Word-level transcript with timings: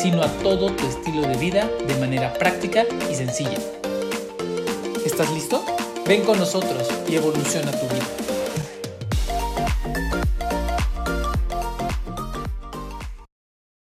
sino 0.00 0.22
a 0.22 0.28
todo 0.42 0.72
tu 0.72 0.86
estilo 0.86 1.20
de 1.28 1.36
vida 1.36 1.68
de 1.86 1.94
manera 1.96 2.32
práctica 2.32 2.86
y 3.10 3.14
sencilla. 3.14 3.58
¿Estás 5.04 5.30
listo? 5.34 5.62
Ven 6.06 6.24
con 6.24 6.38
nosotros 6.38 6.88
y 7.06 7.16
evoluciona 7.16 7.70
tu 7.70 7.86
vida. 7.86 8.06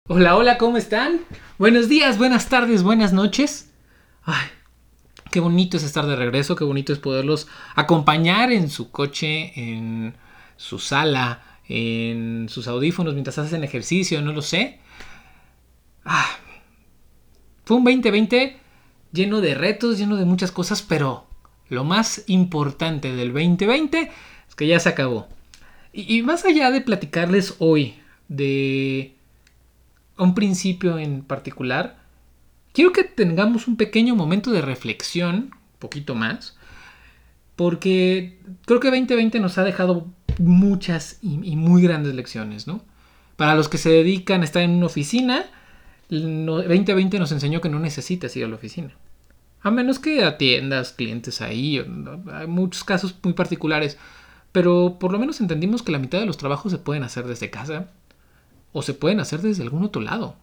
Hola, 0.08 0.38
hola, 0.38 0.58
¿cómo 0.58 0.78
están? 0.78 1.26
Buenos 1.58 1.90
días, 1.90 2.18
buenas 2.18 2.48
tardes, 2.48 2.84
buenas 2.84 3.12
noches. 3.12 3.74
Ay, 4.24 4.48
qué 5.30 5.42
bonito 5.42 5.76
es 5.76 5.84
estar 5.84 6.06
de 6.06 6.16
regreso, 6.16 6.56
qué 6.56 6.64
bonito 6.64 6.94
es 6.94 7.00
poderlos 7.00 7.50
acompañar 7.76 8.54
en 8.54 8.70
su 8.70 8.92
coche, 8.92 9.52
en 9.60 10.16
su 10.56 10.80
sala, 10.80 11.60
en 11.68 12.48
sus 12.48 12.70
audífonos 12.70 13.14
mientras 13.14 13.38
hacen 13.40 13.66
ejercicio, 13.66 14.22
no 14.22 14.32
lo 14.32 14.42
sé. 14.42 14.80
Ah, 16.10 16.38
fue 17.66 17.76
un 17.76 17.84
2020 17.84 18.58
lleno 19.12 19.42
de 19.42 19.56
retos, 19.56 19.98
lleno 19.98 20.16
de 20.16 20.24
muchas 20.24 20.54
cosas, 20.54 20.82
pero 20.82 21.28
lo 21.68 21.84
más 21.84 22.24
importante 22.28 23.14
del 23.14 23.34
2020 23.34 24.10
es 24.48 24.56
que 24.56 24.68
ya 24.68 24.80
se 24.80 24.88
acabó. 24.88 25.28
Y, 25.92 26.22
más 26.22 26.46
allá 26.46 26.72
de 26.72 26.80
platicarles 26.80 27.56
hoy 27.60 27.96
de 28.30 29.16
un 30.18 30.34
principio 30.34 30.98
en 30.98 31.24
particular, 31.24 31.98
quiero 32.72 32.94
que 32.94 33.04
tengamos 33.04 33.68
un 33.68 33.76
pequeño 33.76 34.16
momento 34.16 34.52
de 34.52 34.62
reflexión, 34.62 35.36
un 35.36 35.80
poquito 35.80 36.16
más, 36.16 36.56
porque 37.58 38.40
creo 38.66 38.80
que 38.80 38.92
2020 38.92 39.42
nos 39.42 39.58
ha 39.58 39.64
dejado 39.66 40.08
muchas 40.40 41.18
y, 41.22 41.56
muy 41.58 41.82
grandes 41.82 42.16
lecciones, 42.16 42.66
¿no? 42.66 42.82
Para 43.36 43.56
los 43.56 43.68
que 43.68 43.78
se 43.78 43.90
dedican 43.90 44.42
a 44.42 44.46
estar 44.46 44.62
en 44.62 44.72
una 44.72 44.86
oficina, 44.86 45.48
2020 46.10 47.20
nos 47.20 47.32
enseñó 47.32 47.62
que 47.62 47.70
no 47.70 47.80
necesitas 47.80 48.36
ir 48.36 48.46
a 48.46 48.48
la 48.48 48.56
oficina. 48.56 48.94
A 49.62 49.72
menos 49.72 50.00
que 50.00 50.24
atiendas 50.24 50.94
clientes 50.94 51.42
ahí, 51.42 51.84
hay 52.32 52.48
muchos 52.48 52.84
casos 52.84 53.16
muy 53.24 53.34
particulares, 53.34 53.98
pero 54.52 54.98
por 55.00 55.12
lo 55.12 55.20
menos 55.20 55.42
entendimos 55.42 55.84
que 55.84 55.92
la 55.92 56.00
mitad 56.00 56.20
de 56.20 56.26
los 56.26 56.38
trabajos 56.38 56.72
se 56.72 56.78
pueden 56.78 57.04
hacer 57.04 57.26
desde 57.26 57.50
casa 57.50 57.90
o 58.72 58.82
se 58.82 58.94
pueden 58.94 59.20
hacer 59.20 59.42
desde 59.42 59.64
algún 59.64 59.84
otro 59.84 60.02
lado. 60.02 60.36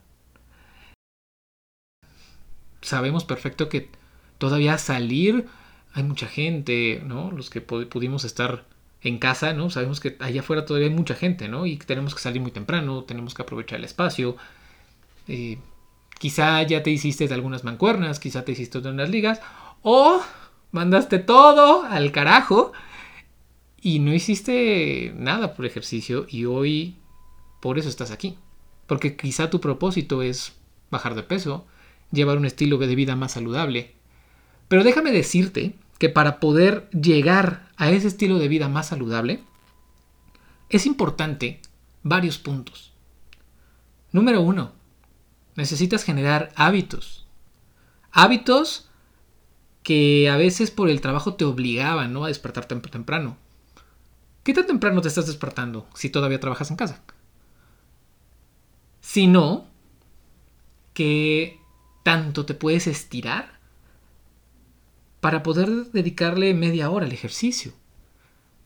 Sabemos 2.82 3.24
perfecto 3.24 3.68
que 3.68 3.90
todavía 4.38 4.76
salir 4.76 5.46
hay 5.94 6.02
mucha 6.02 6.26
gente, 6.26 7.02
¿no? 7.06 7.30
Los 7.30 7.48
que 7.48 7.60
pudimos 7.60 8.24
estar 8.24 8.64
en 9.00 9.18
casa, 9.18 9.52
¿no? 9.54 9.70
Sabemos 9.70 10.00
que 10.00 10.16
allá 10.18 10.40
afuera 10.40 10.66
todavía 10.66 10.88
hay 10.88 10.94
mucha 10.94 11.14
gente, 11.14 11.48
¿no? 11.48 11.66
Y 11.66 11.76
tenemos 11.76 12.14
que 12.14 12.20
salir 12.20 12.42
muy 12.42 12.50
temprano, 12.50 13.04
tenemos 13.04 13.32
que 13.34 13.42
aprovechar 13.42 13.78
el 13.78 13.84
espacio. 13.84 14.36
Eh, 15.28 15.58
quizá 16.18 16.62
ya 16.62 16.82
te 16.82 16.90
hiciste 16.90 17.28
de 17.28 17.34
algunas 17.34 17.64
mancuernas, 17.64 18.20
quizá 18.20 18.44
te 18.44 18.52
hiciste 18.52 18.80
de 18.80 18.90
unas 18.90 19.10
ligas, 19.10 19.40
o 19.82 20.20
mandaste 20.72 21.18
todo 21.18 21.84
al 21.84 22.12
carajo 22.12 22.72
y 23.80 23.98
no 23.98 24.14
hiciste 24.14 25.12
nada 25.16 25.54
por 25.54 25.66
ejercicio 25.66 26.26
y 26.28 26.46
hoy 26.46 26.96
por 27.60 27.78
eso 27.78 27.88
estás 27.88 28.10
aquí. 28.10 28.38
Porque 28.86 29.16
quizá 29.16 29.50
tu 29.50 29.60
propósito 29.60 30.22
es 30.22 30.54
bajar 30.90 31.14
de 31.14 31.22
peso, 31.22 31.66
llevar 32.10 32.38
un 32.38 32.44
estilo 32.44 32.78
de 32.78 32.94
vida 32.94 33.16
más 33.16 33.32
saludable. 33.32 33.94
Pero 34.68 34.84
déjame 34.84 35.12
decirte 35.12 35.74
que 35.98 36.08
para 36.08 36.40
poder 36.40 36.88
llegar 36.90 37.68
a 37.76 37.90
ese 37.90 38.08
estilo 38.08 38.38
de 38.38 38.48
vida 38.48 38.68
más 38.68 38.88
saludable, 38.88 39.42
es 40.68 40.86
importante 40.86 41.60
varios 42.02 42.38
puntos. 42.38 42.92
Número 44.12 44.40
uno, 44.40 44.72
necesitas 45.56 46.04
generar 46.04 46.50
hábitos. 46.56 47.26
Hábitos 48.12 48.88
que 49.82 50.30
a 50.30 50.36
veces 50.36 50.70
por 50.70 50.88
el 50.88 51.00
trabajo 51.00 51.34
te 51.34 51.44
obligaban 51.44 52.12
¿no? 52.12 52.24
a 52.24 52.28
despertarte 52.28 52.74
temprano. 52.76 53.36
¿Qué 54.42 54.54
tan 54.54 54.66
temprano 54.66 55.00
te 55.00 55.08
estás 55.08 55.26
despertando 55.26 55.86
si 55.94 56.10
todavía 56.10 56.40
trabajas 56.40 56.70
en 56.70 56.76
casa? 56.76 57.02
sino 59.04 59.66
que 60.94 61.60
tanto 62.04 62.46
te 62.46 62.54
puedes 62.54 62.86
estirar 62.86 63.60
para 65.20 65.42
poder 65.42 65.68
dedicarle 65.92 66.54
media 66.54 66.88
hora 66.88 67.04
al 67.04 67.12
ejercicio, 67.12 67.74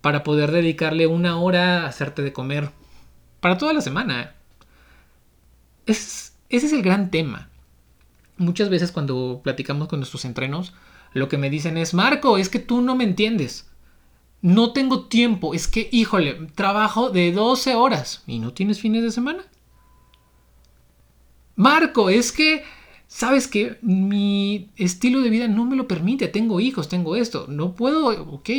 para 0.00 0.22
poder 0.22 0.53
dedicarle 0.53 1.09
una 1.09 1.41
hora 1.41 1.82
a 1.82 1.87
hacerte 1.88 2.22
de 2.22 2.32
comer, 2.32 2.71
para 3.41 3.59
toda 3.59 3.72
la 3.72 3.81
semana. 3.81 4.37
Ese 6.48 6.66
es 6.66 6.72
el 6.72 6.82
gran 6.82 7.10
tema. 7.10 7.48
Muchas 8.36 8.69
veces 8.69 8.92
cuando 8.92 9.41
platicamos 9.42 9.88
con 9.88 10.00
nuestros 10.00 10.25
entrenos, 10.25 10.72
lo 11.12 11.28
que 11.28 11.38
me 11.38 11.50
dicen 11.50 11.76
es, 11.76 11.94
Marco, 11.94 12.38
es 12.38 12.48
que 12.48 12.59
tú 12.59 12.81
no 12.81 12.94
me 12.94 13.04
entiendes. 13.04 13.69
No 14.41 14.72
tengo 14.72 15.06
tiempo, 15.06 15.54
es 15.54 15.66
que, 15.66 15.88
híjole, 15.91 16.34
trabajo 16.54 17.10
de 17.10 17.32
12 17.32 17.75
horas 17.75 18.22
y 18.26 18.38
no 18.38 18.53
tienes 18.53 18.81
fines 18.81 19.03
de 19.03 19.10
semana. 19.10 19.42
Marco, 21.56 22.09
es 22.09 22.31
que, 22.31 22.62
sabes 23.09 23.48
que 23.48 23.78
mi 23.82 24.70
estilo 24.76 25.20
de 25.22 25.30
vida 25.30 25.48
no 25.48 25.65
me 25.65 25.75
lo 25.75 25.88
permite, 25.88 26.28
tengo 26.28 26.60
hijos, 26.60 26.88
tengo 26.88 27.16
esto, 27.16 27.47
no 27.48 27.75
puedo, 27.75 28.06
ok, 28.06 28.50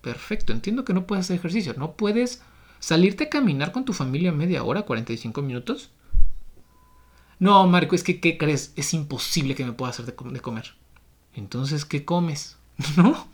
perfecto, 0.00 0.54
entiendo 0.54 0.84
que 0.84 0.94
no 0.94 1.06
puedes 1.06 1.26
hacer 1.26 1.36
ejercicio, 1.36 1.74
no 1.76 1.96
puedes 1.96 2.42
salirte 2.78 3.24
a 3.24 3.28
caminar 3.28 3.72
con 3.72 3.84
tu 3.84 3.92
familia 3.92 4.32
media 4.32 4.64
hora, 4.64 4.82
45 4.82 5.42
minutos. 5.42 5.90
No, 7.38 7.66
Marco, 7.66 7.94
es 7.94 8.02
que, 8.02 8.20
¿qué 8.20 8.38
crees? 8.38 8.72
Es 8.76 8.94
imposible 8.94 9.54
que 9.54 9.64
me 9.64 9.72
pueda 9.72 9.90
hacer 9.90 10.06
de, 10.06 10.14
comer. 10.14 10.74
Entonces, 11.34 11.84
¿qué 11.84 12.04
comes? 12.04 12.56
¿No? 12.96 13.28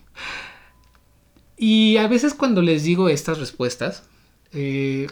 Y 1.57 1.97
a 1.99 2.09
veces 2.09 2.35
cuando 2.35 2.63
les 2.63 2.83
digo 2.83 3.09
estas 3.09 3.39
respuestas, 3.39 4.05
eh, 4.53 5.07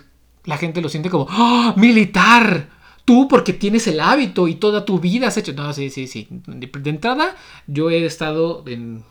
la 0.44 0.58
gente 0.58 0.80
lo 0.80 0.88
siente 0.88 1.10
como, 1.10 1.28
¡Oh, 1.30 1.74
militar! 1.76 2.68
tú 3.10 3.26
porque 3.26 3.52
tienes 3.52 3.88
el 3.88 3.98
hábito 3.98 4.46
y 4.46 4.54
toda 4.54 4.84
tu 4.84 5.00
vida 5.00 5.26
has 5.26 5.36
hecho. 5.36 5.52
No, 5.52 5.72
sí, 5.72 5.90
sí, 5.90 6.06
sí. 6.06 6.28
De, 6.30 6.70
entrada, 6.90 7.36
yo 7.66 7.90
he 7.90 8.04
estado 8.06 8.62
en. 8.68 9.02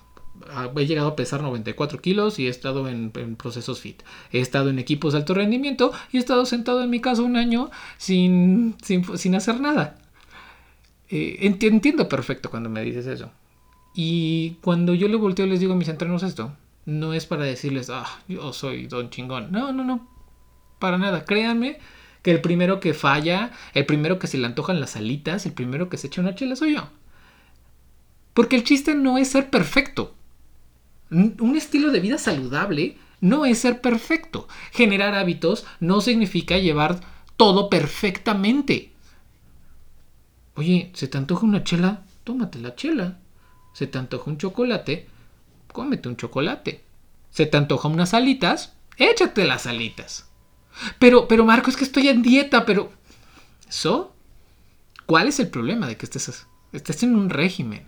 He 0.76 0.86
llegado 0.86 1.10
a 1.10 1.16
pesar 1.16 1.42
94 1.42 2.02
kilos 2.02 2.40
y 2.40 2.48
he 2.48 2.50
estado 2.50 2.88
en, 2.88 3.12
procesos 3.38 3.80
fit. 3.80 4.02
He 4.32 4.40
estado 4.40 4.70
en 4.70 4.80
equipos 4.80 5.14
de 5.14 5.20
alto 5.20 5.34
rendimiento 5.34 5.92
y 6.12 6.18
he 6.18 6.20
estado 6.20 6.46
sentado 6.46 6.84
en 6.84 6.90
mi 6.90 7.02
casa 7.02 7.22
un 7.22 7.38
año 7.38 7.70
sin, 7.98 8.76
sin, 8.82 9.36
hacer 9.36 9.60
nada. 9.60 9.98
Eh, 11.10 11.38
entiendo 11.42 12.08
perfecto 12.08 12.50
cuando 12.50 12.70
me 12.70 12.82
dices 12.82 13.08
eso. 13.08 13.32
Y 13.94 14.58
cuando 14.62 14.94
yo 14.94 15.08
le 15.08 15.16
volteo 15.16 15.46
les 15.46 15.60
digo 15.60 15.74
a 15.74 15.76
mis 15.76 15.90
entrenos 15.90 16.24
esto, 16.24 16.54
no 16.86 17.14
es 17.14 17.26
para 17.26 17.44
decirles, 17.44 17.90
ah, 17.90 18.08
yo 18.28 18.54
soy 18.54 18.88
don 18.88 19.10
chingón. 19.10 19.52
No, 19.52 19.72
no, 19.72 19.84
no. 19.84 20.08
Para 20.80 20.98
nada. 20.98 21.26
Créanme 21.26 21.80
que 22.22 22.32
el 22.32 22.42
primero 22.42 22.80
que 22.80 22.94
falla, 22.94 23.52
el 23.74 23.86
primero 23.86 24.20
que 24.20 24.28
se 24.28 24.38
le 24.38 24.46
antojan 24.46 24.80
las 24.80 24.96
alitas, 24.96 25.46
el 25.46 25.54
primero 25.54 25.90
que 25.90 25.98
se 25.98 26.08
echa 26.08 26.22
una 26.22 26.36
chela 26.36 26.56
soy 26.56 26.76
yo. 26.76 26.90
Porque 28.34 28.56
el 28.56 28.64
chiste 28.64 28.96
no 28.96 29.18
es 29.18 29.30
ser 29.30 29.50
perfecto. 29.50 30.16
Un 31.12 31.56
estilo 31.56 31.92
de 31.92 32.00
vida 32.00 32.18
saludable 32.18 32.98
no 33.22 33.46
es 33.46 33.60
ser 33.60 33.82
perfecto. 33.82 34.48
Generar 34.72 35.16
hábitos 35.16 35.66
no 35.80 36.02
significa 36.02 36.58
llevar 36.58 37.00
todo 37.38 37.70
perfectamente. 37.70 38.92
Oye, 40.56 40.92
¿se 40.94 41.08
te 41.08 41.18
antoja 41.18 41.46
una 41.46 41.64
chela? 41.64 42.04
Tómate 42.24 42.60
la 42.60 42.76
chela. 42.76 43.20
¿Se 43.74 43.88
te 43.88 43.98
antoja 43.98 44.30
un 44.30 44.38
chocolate? 44.38 45.08
Cómete 45.72 46.10
un 46.10 46.18
chocolate. 46.18 46.84
¿Se 47.32 47.46
te 47.46 47.58
antoja 47.58 47.88
unas 47.88 48.14
alitas? 48.14 48.74
Échate 48.98 49.46
las 49.46 49.66
alitas. 49.68 50.30
Pero, 51.00 51.28
pero 51.28 51.46
Marco, 51.46 51.70
es 51.70 51.78
que 51.78 51.84
estoy 51.84 52.10
en 52.10 52.22
dieta, 52.22 52.66
pero... 52.66 52.92
¿So? 53.70 54.14
¿Cuál 55.06 55.28
es 55.28 55.40
el 55.40 55.50
problema 55.50 55.88
de 55.88 55.98
que 55.98 56.06
estés, 56.06 56.46
estés 56.74 57.04
en 57.04 57.16
un 57.16 57.30
régimen? 57.30 57.86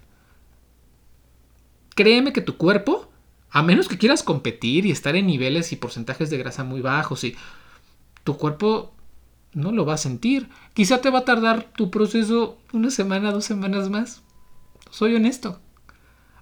Créeme 1.93 2.33
que 2.33 2.41
tu 2.41 2.57
cuerpo, 2.57 3.10
a 3.51 3.61
menos 3.63 3.87
que 3.87 3.97
quieras 3.97 4.23
competir 4.23 4.85
y 4.85 4.91
estar 4.91 5.15
en 5.15 5.27
niveles 5.27 5.71
y 5.71 5.75
porcentajes 5.75 6.29
de 6.29 6.37
grasa 6.37 6.63
muy 6.63 6.81
bajos, 6.81 7.23
y 7.23 7.35
tu 8.23 8.37
cuerpo 8.37 8.93
no 9.53 9.71
lo 9.71 9.85
va 9.85 9.95
a 9.95 9.97
sentir. 9.97 10.49
Quizá 10.73 11.01
te 11.01 11.09
va 11.09 11.19
a 11.19 11.25
tardar 11.25 11.71
tu 11.73 11.91
proceso 11.91 12.57
una 12.71 12.89
semana, 12.89 13.31
dos 13.31 13.45
semanas 13.45 13.89
más. 13.89 14.21
Soy 14.89 15.15
honesto. 15.15 15.59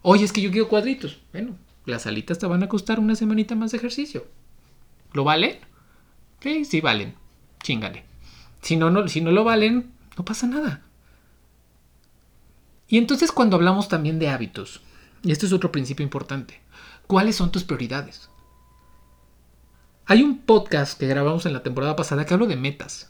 Oye, 0.02 0.24
es 0.24 0.32
que 0.32 0.42
yo 0.42 0.52
quiero 0.52 0.70
cuadritos. 0.70 1.20
Bueno, 1.32 1.56
las 1.86 2.06
alitas 2.06 2.40
te 2.40 2.46
van 2.46 2.64
a 2.64 2.70
costar 2.70 3.00
una 3.00 3.16
semanita 3.16 3.56
más 3.56 3.72
de 3.72 3.78
ejercicio. 3.78 4.28
¿Lo 5.14 5.24
valen? 5.24 5.58
Sí, 6.42 6.64
sí 6.66 6.82
valen. 6.82 7.16
Chingale. 7.64 8.06
Si 8.62 8.76
no, 8.76 8.92
no, 8.92 9.08
si 9.08 9.22
no 9.22 9.32
lo 9.32 9.44
valen, 9.44 9.92
no 10.18 10.26
pasa 10.26 10.48
nada. 10.48 10.84
Y 12.88 12.98
entonces 12.98 13.32
cuando 13.32 13.56
hablamos 13.56 13.88
también 13.88 14.20
de 14.20 14.30
hábitos, 14.30 14.82
y 15.24 15.32
este 15.32 15.46
es 15.46 15.54
otro 15.54 15.72
principio 15.72 16.04
importante, 16.04 16.60
¿cuáles 17.10 17.38
son 17.38 17.52
tus 17.52 17.64
prioridades? 17.64 18.30
Hay 20.06 20.22
un 20.22 20.38
podcast 20.38 21.00
que 21.00 21.08
grabamos 21.08 21.44
en 21.48 21.54
la 21.54 21.64
temporada 21.64 21.96
pasada 21.96 22.24
que 22.24 22.36
hablo 22.36 22.46
de 22.46 22.56
metas. 22.56 23.10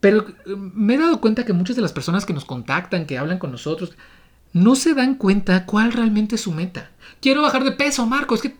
Pero 0.00 0.26
eh, 0.28 0.56
me 0.56 0.94
he 0.94 0.98
dado 0.98 1.20
cuenta 1.20 1.44
que 1.44 1.52
muchas 1.52 1.76
de 1.76 1.82
las 1.82 1.92
personas 1.92 2.26
que 2.26 2.32
nos 2.32 2.44
contactan, 2.44 3.06
que 3.06 3.16
hablan 3.16 3.38
con 3.38 3.52
nosotros, 3.52 3.92
no 4.52 4.74
se 4.74 4.94
dan 4.94 5.14
cuenta 5.14 5.66
cuál 5.66 5.92
realmente 5.92 6.34
es 6.34 6.40
su 6.40 6.50
meta. 6.50 6.90
Quiero 7.20 7.42
bajar 7.42 7.62
de 7.62 7.72
peso, 7.72 8.04
Marco. 8.06 8.34
Es 8.34 8.42
que 8.42 8.56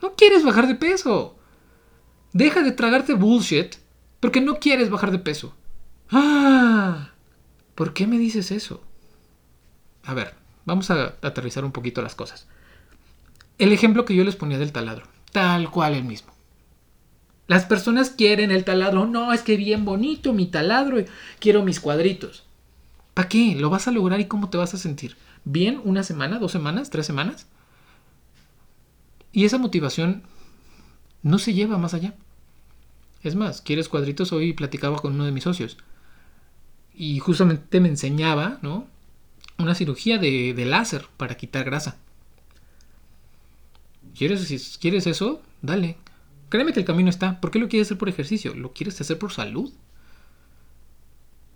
no 0.00 0.14
quieres 0.14 0.44
bajar 0.44 0.68
de 0.68 0.76
peso. 0.76 1.34
Deja 2.32 2.62
de 2.62 2.70
tragarte 2.70 3.14
bullshit 3.14 3.74
porque 4.20 4.40
no 4.40 4.60
quieres 4.60 4.88
bajar 4.88 5.10
de 5.10 5.18
peso. 5.18 5.52
Ah, 6.12 7.10
¿por 7.74 7.92
qué 7.92 8.06
me 8.06 8.18
dices 8.18 8.52
eso? 8.52 8.84
A 10.04 10.14
ver, 10.14 10.36
vamos 10.64 10.92
a 10.92 11.16
aterrizar 11.22 11.64
un 11.64 11.72
poquito 11.72 12.00
las 12.00 12.14
cosas. 12.14 12.46
El 13.58 13.72
ejemplo 13.72 14.04
que 14.04 14.14
yo 14.14 14.24
les 14.24 14.36
ponía 14.36 14.58
del 14.58 14.72
taladro, 14.72 15.06
tal 15.32 15.70
cual 15.70 15.94
el 15.94 16.04
mismo. 16.04 16.32
Las 17.46 17.66
personas 17.66 18.10
quieren 18.10 18.50
el 18.50 18.64
taladro. 18.64 19.06
No, 19.06 19.32
es 19.32 19.42
que 19.42 19.56
bien 19.56 19.84
bonito 19.84 20.32
mi 20.32 20.46
taladro. 20.46 21.04
Quiero 21.38 21.62
mis 21.62 21.78
cuadritos. 21.78 22.44
¿Para 23.12 23.28
qué? 23.28 23.54
¿Lo 23.54 23.70
vas 23.70 23.86
a 23.86 23.92
lograr 23.92 24.18
y 24.20 24.26
cómo 24.26 24.48
te 24.50 24.56
vas 24.56 24.74
a 24.74 24.78
sentir? 24.78 25.16
¿Bien 25.44 25.80
una 25.84 26.02
semana, 26.02 26.38
dos 26.38 26.52
semanas, 26.52 26.90
tres 26.90 27.06
semanas? 27.06 27.46
Y 29.30 29.44
esa 29.44 29.58
motivación 29.58 30.22
no 31.22 31.38
se 31.38 31.52
lleva 31.52 31.76
más 31.76 31.94
allá. 31.94 32.14
Es 33.22 33.34
más, 33.34 33.60
¿quieres 33.60 33.88
cuadritos? 33.88 34.32
Hoy 34.32 34.52
platicaba 34.52 34.98
con 34.98 35.14
uno 35.14 35.24
de 35.24 35.32
mis 35.32 35.44
socios. 35.44 35.76
Y 36.94 37.18
justamente 37.18 37.80
me 37.80 37.88
enseñaba, 37.88 38.58
¿no? 38.62 38.86
Una 39.58 39.74
cirugía 39.74 40.18
de 40.18 40.64
láser 40.66 41.06
para 41.16 41.36
quitar 41.36 41.64
grasa. 41.64 41.98
¿Quieres, 44.16 44.46
si 44.46 44.78
quieres 44.78 45.06
eso? 45.06 45.42
Dale. 45.62 45.96
Créeme 46.48 46.72
que 46.72 46.80
el 46.80 46.86
camino 46.86 47.10
está. 47.10 47.40
¿Por 47.40 47.50
qué 47.50 47.58
lo 47.58 47.68
quieres 47.68 47.88
hacer 47.88 47.98
por 47.98 48.08
ejercicio? 48.08 48.54
¿Lo 48.54 48.72
quieres 48.72 49.00
hacer 49.00 49.18
por 49.18 49.32
salud? 49.32 49.72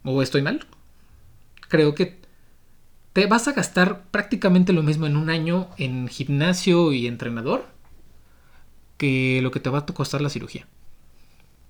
¿O 0.05 0.23
estoy 0.23 0.43
mal? 0.43 0.67
creo 1.69 1.95
que 1.95 2.19
te 3.13 3.27
vas 3.27 3.47
a 3.49 3.53
gastar 3.53 4.05
prácticamente 4.11 4.73
lo 4.73 4.83
mismo 4.83 5.07
en 5.07 5.17
un 5.17 5.31
año 5.31 5.69
en 5.77 6.09
gimnasio 6.09 6.93
y 6.93 7.07
entrenador 7.07 7.67
que 8.97 9.41
lo 9.43 9.51
que 9.51 9.61
te 9.61 9.71
va 9.71 9.79
a 9.79 9.87
costar 9.87 10.21
la 10.21 10.31
cirugía. 10.31 10.67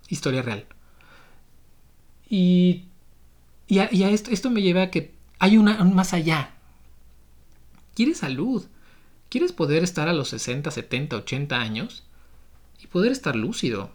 Historia 0.09 0.43
real. 0.43 0.65
Y, 2.31 2.85
y, 3.67 3.79
a, 3.79 3.85
esto, 4.11 4.51
me 4.51 4.63
lleva 4.63 4.83
a 4.83 4.91
que 4.91 5.15
hay 5.39 5.59
un 5.59 5.95
más 5.95 6.15
allá. 6.15 6.55
Quieres 7.95 8.19
salud. 8.19 8.65
Quieres 9.29 9.53
poder 9.53 9.83
estar 9.83 10.09
a 10.09 10.13
los 10.13 10.29
60, 10.29 10.71
70, 10.71 11.17
80 11.17 11.61
años 11.61 12.05
y 12.83 12.87
poder 12.87 13.13
estar 13.13 13.37
lúcido. 13.37 13.91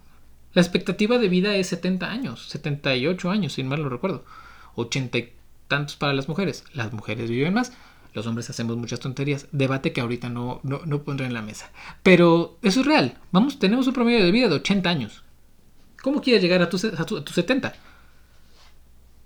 La 0.53 0.61
expectativa 0.61 1.17
de 1.17 1.29
vida 1.29 1.55
es 1.55 1.67
70 1.67 2.11
años, 2.11 2.47
78 2.49 3.31
años, 3.31 3.53
sin 3.53 3.67
mal 3.67 3.81
lo 3.81 3.89
recuerdo. 3.89 4.23
84 4.75 5.43
tantos 5.73 5.95
para 5.95 6.13
las 6.13 6.27
mujeres. 6.27 6.63
Las 6.73 6.93
mujeres 6.93 7.29
viven 7.29 7.53
más, 7.53 7.73
los 8.13 8.27
hombres 8.27 8.49
hacemos 8.49 8.77
muchas 8.77 8.99
tonterías. 8.99 9.47
Debate 9.51 9.91
que 9.91 10.01
ahorita 10.01 10.29
no, 10.29 10.59
no, 10.63 11.03
pondré 11.03 11.25
en 11.25 11.33
la 11.33 11.41
mesa. 11.41 11.71
Pero 12.03 12.57
eso 12.61 12.81
es 12.81 12.85
real. 12.85 13.17
Vamos, 13.31 13.59
tenemos 13.59 13.87
un 13.87 13.93
promedio 13.93 14.23
de 14.23 14.31
vida 14.31 14.49
de 14.49 14.55
80 14.55 14.89
años. 14.89 15.23
¿Cómo 16.01 16.21
quieres 16.21 16.43
llegar 16.43 16.61
a 16.61 16.69
tus 16.69 16.85
a 16.85 17.05
tu, 17.05 17.23
70? 17.25 17.73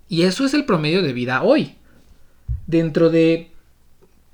Y 0.08 0.22
eso 0.22 0.46
es 0.46 0.54
el 0.54 0.64
promedio 0.64 1.02
de 1.02 1.12
vida 1.12 1.42
hoy. 1.42 1.74
Dentro 2.66 3.10
de 3.10 3.50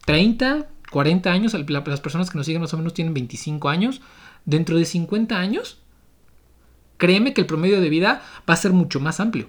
30, 0.05 0.69
40 0.94 1.32
años, 1.32 1.55
las 1.55 2.00
personas 2.00 2.31
que 2.31 2.38
nos 2.38 2.46
siguen 2.46 2.62
más 2.62 2.73
o 2.73 2.76
menos 2.76 2.94
tienen 2.94 3.14
25 3.14 3.69
años. 3.69 4.00
Dentro 4.44 4.79
de 4.79 4.85
50 4.85 5.37
años, 5.37 5.79
créeme 6.99 7.35
que 7.35 7.41
el 7.41 7.49
promedio 7.49 7.81
de 7.81 7.88
vida 7.88 8.23
va 8.49 8.55
a 8.55 8.56
ser 8.56 8.73
mucho 8.73 9.00
más 9.00 9.19
amplio. 9.19 9.49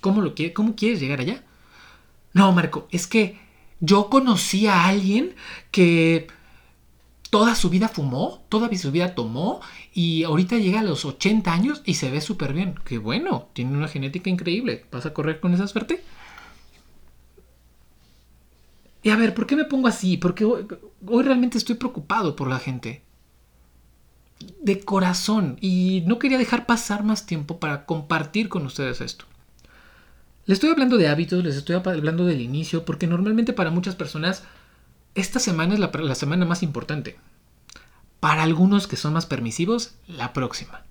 ¿Cómo, 0.00 0.20
lo 0.20 0.32
¿Cómo 0.54 0.76
quieres 0.76 1.00
llegar 1.00 1.18
allá? 1.18 1.42
No, 2.32 2.52
Marco, 2.52 2.86
es 2.92 3.08
que 3.08 3.40
yo 3.80 4.08
conocí 4.08 4.68
a 4.68 4.86
alguien 4.86 5.34
que 5.72 6.28
toda 7.30 7.56
su 7.56 7.68
vida 7.68 7.88
fumó, 7.88 8.44
toda 8.48 8.72
su 8.78 8.92
vida 8.92 9.16
tomó 9.16 9.60
y 9.92 10.22
ahorita 10.22 10.58
llega 10.58 10.78
a 10.78 10.84
los 10.84 11.04
80 11.04 11.52
años 11.52 11.82
y 11.84 11.94
se 11.94 12.08
ve 12.08 12.20
súper 12.20 12.52
bien. 12.52 12.76
Qué 12.84 12.98
bueno, 12.98 13.48
tiene 13.52 13.76
una 13.76 13.88
genética 13.88 14.30
increíble. 14.30 14.84
¿Vas 14.92 15.06
a 15.06 15.12
correr 15.12 15.40
con 15.40 15.54
esa 15.54 15.66
suerte? 15.66 16.04
Y 19.02 19.10
a 19.10 19.16
ver, 19.16 19.34
¿por 19.34 19.46
qué 19.46 19.56
me 19.56 19.64
pongo 19.64 19.88
así? 19.88 20.16
Porque 20.16 20.44
hoy, 20.44 20.66
realmente 21.22 21.58
estoy 21.58 21.76
preocupado 21.76 22.36
por 22.36 22.48
la 22.48 22.58
gente. 22.58 23.02
De 24.60 24.80
corazón. 24.80 25.56
Y 25.60 26.02
no 26.06 26.18
quería 26.18 26.38
dejar 26.38 26.66
pasar 26.66 27.02
más 27.02 27.26
tiempo 27.26 27.58
para 27.58 27.86
compartir 27.86 28.48
con 28.48 28.66
ustedes 28.66 29.00
esto. 29.00 29.24
Les 30.46 30.56
estoy 30.56 30.70
hablando 30.70 30.96
de 30.96 31.08
hábitos, 31.08 31.44
les 31.44 31.56
estoy 31.56 31.76
hablando 31.76 32.24
del 32.24 32.40
inicio, 32.40 32.84
porque 32.84 33.06
normalmente 33.06 33.52
para 33.52 33.70
muchas 33.70 33.94
personas 33.94 34.42
esta 35.14 35.38
semana 35.38 35.74
es 35.74 35.80
la, 35.80 36.14
semana 36.14 36.44
más 36.44 36.62
importante. 36.62 37.18
Para 38.20 38.42
algunos 38.42 38.86
que 38.86 38.96
son 38.96 39.12
más 39.12 39.26
permisivos, 39.26 39.94
la 40.06 40.32
próxima. 40.32 40.84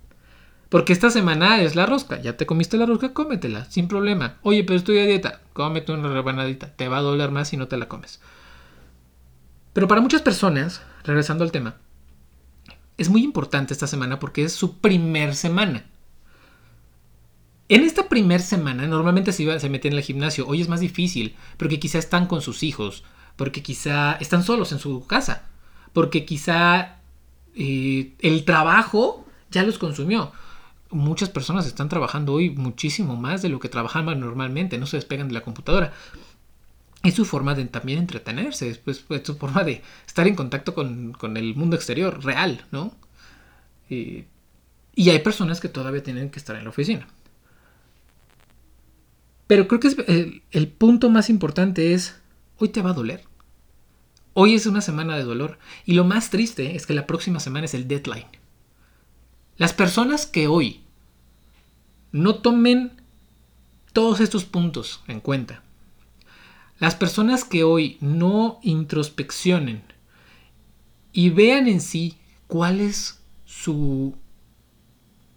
Porque 0.69 0.94
esta 0.94 1.10
semana 1.10 1.62
es 1.62 1.75
la 1.75 1.88
rosca. 1.88 2.21
Ya 2.21 2.38
te 2.38 2.45
comiste 2.45 2.77
la 2.77 2.86
rosca, 2.86 3.13
cómetela, 3.13 3.66
sin 3.66 3.88
problema. 3.88 4.38
Oye, 4.44 4.63
pero 4.63 4.77
estoy 4.77 5.00
a 5.00 5.06
dieta. 5.06 5.42
Cómete 5.54 5.92
una 5.92 6.10
rebanadita. 6.10 6.75
Te 6.75 6.88
va 6.88 6.98
a 6.98 7.01
doler 7.01 7.31
más 7.31 7.50
si 7.50 7.57
no 7.57 7.68
te 7.68 7.77
la 7.77 7.88
comes. 7.88 8.21
Pero 9.74 9.88
para 9.88 10.01
muchas 10.01 10.21
personas, 10.21 10.81
regresando 11.04 11.44
al 11.44 11.51
tema, 11.51 11.77
es 12.98 13.10
muy 13.10 13.24
importante 13.24 13.74
esta 13.74 13.88
semana 13.88 14.19
porque 14.19 14.44
es 14.44 14.54
su 14.54 14.77
primer 14.80 15.36
semana. 15.36 15.86
En 17.68 17.83
esta 17.83 18.10
primera 18.10 18.44
semana 18.44 18.88
normalmente 18.88 19.31
se, 19.31 19.44
iba, 19.44 19.60
se 19.60 19.69
metían 19.69 19.94
en 19.94 20.00
el 20.00 20.04
gimnasio. 20.04 20.48
Hoy 20.48 20.62
es 20.62 20.69
más 20.69 20.80
difícil 20.80 21.36
porque 21.57 21.80
quizá 21.80 21.98
están 21.98 22.27
con 22.27 22.42
sus 22.42 22.62
hijos, 22.62 23.04
porque 23.36 23.63
quizá 23.63 24.13
están 24.13 24.44
solos 24.44 24.71
en 24.71 24.80
su 24.80 25.06
casa, 25.07 25.47
porque 25.94 26.26
quizá 26.26 26.97
eh, 27.56 28.14
el 28.19 28.44
trabajo 28.44 29.26
ya 29.49 29.64
los 29.64 29.78
consumió. 29.78 30.31
Muchas 30.91 31.29
personas 31.29 31.67
están 31.67 31.89
trabajando 31.89 32.33
hoy 32.33 32.49
muchísimo 32.49 33.15
más 33.15 33.41
de 33.41 33.49
lo 33.49 33.59
que 33.59 33.69
trabajaban 33.69 34.19
normalmente, 34.19 34.77
no 34.77 34.87
se 34.87 34.97
despegan 34.97 35.27
de 35.27 35.35
la 35.35 35.41
computadora. 35.41 35.93
Es 37.03 37.13
su 37.13 37.25
forma 37.25 37.55
de 37.55 37.65
también 37.65 37.99
entretenerse, 37.99 38.69
es, 38.69 38.77
pues, 38.77 39.05
su 39.23 39.35
forma 39.35 39.63
de 39.63 39.81
estar 40.05 40.27
en 40.27 40.35
contacto 40.35 40.73
con, 40.73 41.15
el 41.37 41.55
mundo 41.55 41.75
exterior 41.75 42.23
real, 42.23 42.65
¿no? 42.71 42.93
y 43.89 45.09
hay 45.09 45.17
personas 45.19 45.59
que 45.59 45.67
todavía 45.67 46.03
tienen 46.03 46.29
que 46.29 46.37
estar 46.37 46.55
en 46.55 46.65
la 46.65 46.69
oficina. 46.69 47.07
Pero 49.49 49.67
creo 49.67 49.79
que 49.79 49.87
es, 49.87 49.97
el, 50.51 50.67
punto 50.67 51.09
más 51.09 51.31
importante 51.31 51.95
es, 51.95 52.15
hoy 52.59 52.69
te 52.69 52.83
va 52.83 52.91
a 52.91 52.93
doler. 52.93 53.23
Hoy 54.35 54.53
es 54.53 54.67
una 54.67 54.79
semana 54.79 55.17
de 55.17 55.23
dolor. 55.23 55.57
Y 55.87 55.93
lo 55.93 56.05
más 56.05 56.29
triste 56.29 56.75
es 56.75 56.85
que 56.85 56.93
la 56.93 57.07
próxima 57.07 57.39
semana 57.39 57.65
es 57.65 57.73
el 57.73 57.87
deadline. 57.87 58.27
Las 59.59 59.73
personas 59.73 60.25
que 60.25 60.47
hoy 60.47 60.80
no 62.13 62.35
tomen 62.35 62.94
todos 63.92 64.21
estos 64.21 64.45
puntos 64.45 65.04
en 65.07 65.19
cuenta, 65.19 65.63
las 66.80 66.95
personas 66.95 67.44
que 67.44 67.66
hoy 67.66 67.97
no 67.99 68.59
introspeccionen 68.63 69.83
y 71.11 71.30
vean 71.31 71.68
en 71.68 71.81
sí 71.81 72.18
cuál 72.47 72.80
es 72.80 73.19
su 73.44 74.16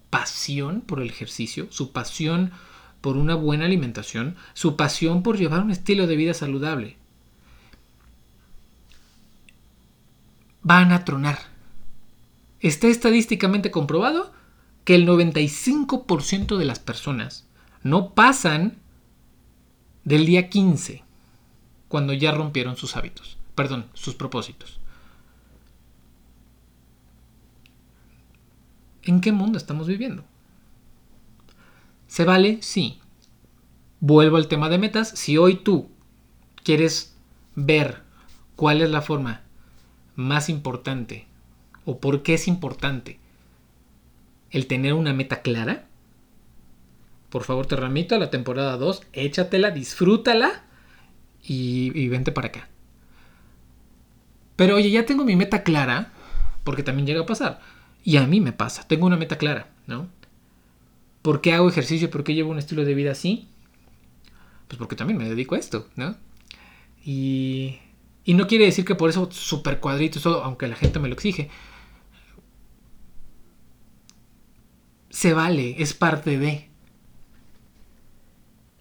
pasión 0.09 0.79
por 0.79 1.01
el 1.01 1.09
ejercicio, 1.09 1.67
su 1.69 1.91
pasión 1.91 2.51
por 3.01 3.17
una 3.17 3.35
buena 3.35 3.65
alimentación, 3.65 4.37
su 4.53 4.77
pasión 4.77 5.21
por 5.21 5.37
llevar 5.37 5.59
un 5.59 5.71
estilo 5.71 6.07
de 6.07 6.15
vida 6.15 6.33
saludable. 6.33 6.95
Van 10.61 10.93
a 10.93 11.03
tronar. 11.03 11.52
Está 12.63 12.87
estadísticamente 12.87 13.71
comprobado 13.71 14.31
que 14.85 14.95
el 14.95 15.05
95% 15.05 16.55
de 16.57 16.63
las 16.63 16.79
personas 16.79 17.45
no 17.83 18.13
pasan 18.13 18.77
del 20.05 20.25
día 20.25 20.49
15 20.49 21.03
cuando 21.89 22.13
ya 22.13 22.31
rompieron 22.31 22.77
sus 22.77 22.95
hábitos, 22.95 23.37
perdón, 23.53 23.87
sus 23.93 24.15
propósitos. 24.15 24.79
¿En 29.03 29.19
qué 29.19 29.33
mundo 29.33 29.57
estamos 29.57 29.85
viviendo? 29.85 30.23
¿Se 32.07 32.23
vale? 32.23 32.59
Sí. 32.61 33.01
Vuelvo 33.99 34.37
al 34.37 34.47
tema 34.47 34.69
de 34.69 34.77
metas. 34.77 35.09
Si 35.09 35.37
hoy 35.37 35.55
tú 35.55 35.89
quieres 36.63 37.13
ver 37.55 38.03
cuál 38.55 38.81
es 38.81 38.89
la 38.89 39.01
forma 39.01 39.41
más 40.15 40.47
importante 40.47 41.27
o 41.85 41.99
por 41.99 42.23
qué 42.23 42.35
es 42.35 42.47
importante 42.47 43.19
el 44.51 44.67
tener 44.67 44.93
una 44.93 45.13
meta 45.13 45.41
clara, 45.41 45.87
por 47.29 47.43
favor 47.43 47.65
te 47.65 47.75
remito 47.75 48.15
a 48.15 48.19
la 48.19 48.29
temporada 48.29 48.77
2, 48.77 49.01
échatela, 49.13 49.71
disfrútala 49.71 50.63
y, 51.43 51.91
y 51.99 52.07
vente 52.07 52.31
para 52.31 52.49
acá. 52.49 52.69
Pero 54.55 54.75
oye, 54.75 54.91
ya 54.91 55.05
tengo 55.05 55.25
mi 55.25 55.35
meta 55.35 55.63
clara, 55.63 56.11
porque 56.63 56.83
también 56.83 57.07
llega 57.07 57.21
a 57.21 57.25
pasar. 57.25 57.59
Y 58.03 58.17
a 58.17 58.27
mí 58.27 58.39
me 58.39 58.53
pasa, 58.53 58.87
tengo 58.87 59.07
una 59.07 59.17
meta 59.17 59.37
clara, 59.37 59.69
¿no? 59.87 60.07
¿Por 61.21 61.41
qué 61.41 61.53
hago 61.53 61.69
ejercicio? 61.69 62.09
¿Por 62.09 62.23
qué 62.23 62.35
llevo 62.35 62.51
un 62.51 62.59
estilo 62.59 62.85
de 62.85 62.93
vida 62.93 63.11
así? 63.11 63.47
Pues 64.67 64.77
porque 64.77 64.95
también 64.95 65.17
me 65.17 65.27
dedico 65.27 65.55
a 65.55 65.57
esto, 65.57 65.87
¿no? 65.95 66.15
Y, 67.05 67.79
y 68.25 68.33
no 68.33 68.45
quiere 68.47 68.65
decir 68.65 68.85
que 68.85 68.95
por 68.95 69.09
eso 69.09 69.29
super 69.31 69.79
cuadrito 69.79 70.19
todo, 70.19 70.43
aunque 70.43 70.67
la 70.67 70.75
gente 70.75 70.99
me 70.99 71.07
lo 71.07 71.13
exige. 71.13 71.49
Se 75.13 75.31
vale, 75.31 75.75
es 75.77 75.93
parte 75.93 76.39
de. 76.39 76.67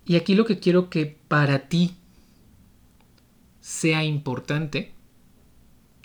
Y 0.07 0.17
aquí 0.17 0.35
lo 0.35 0.47
que 0.47 0.59
quiero 0.59 0.89
que 0.89 1.05
para 1.29 1.69
ti 1.69 1.95
sea 3.61 4.03
importante 4.03 4.93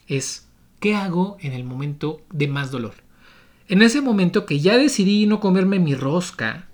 es 0.06 0.50
qué 0.82 0.96
hago 0.96 1.38
en 1.40 1.54
el 1.54 1.64
momento 1.64 2.22
de 2.30 2.50
más 2.50 2.72
dolor. 2.72 2.96
En 3.70 3.82
ese 3.82 4.02
momento 4.02 4.46
que 4.46 4.60
ya 4.60 4.78
decidí 4.78 5.26
no 5.28 5.40
comerme 5.40 5.80
mi 5.80 5.96
rosca, 5.96 6.68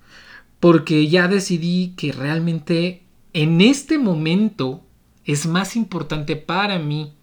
porque 0.60 1.08
ya 1.08 1.28
decidí 1.28 1.94
que 1.96 2.12
realmente 2.12 3.04
en 3.34 3.62
este 3.62 4.00
momento 4.00 4.84
es 5.26 5.46
más 5.46 5.76
importante 5.76 6.36
para 6.38 6.80
mí 6.80 7.14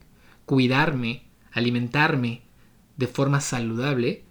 cuidarme, 0.46 1.24
alimentarme 1.50 2.42
de 2.96 3.08
forma 3.08 3.40
saludable, 3.40 4.22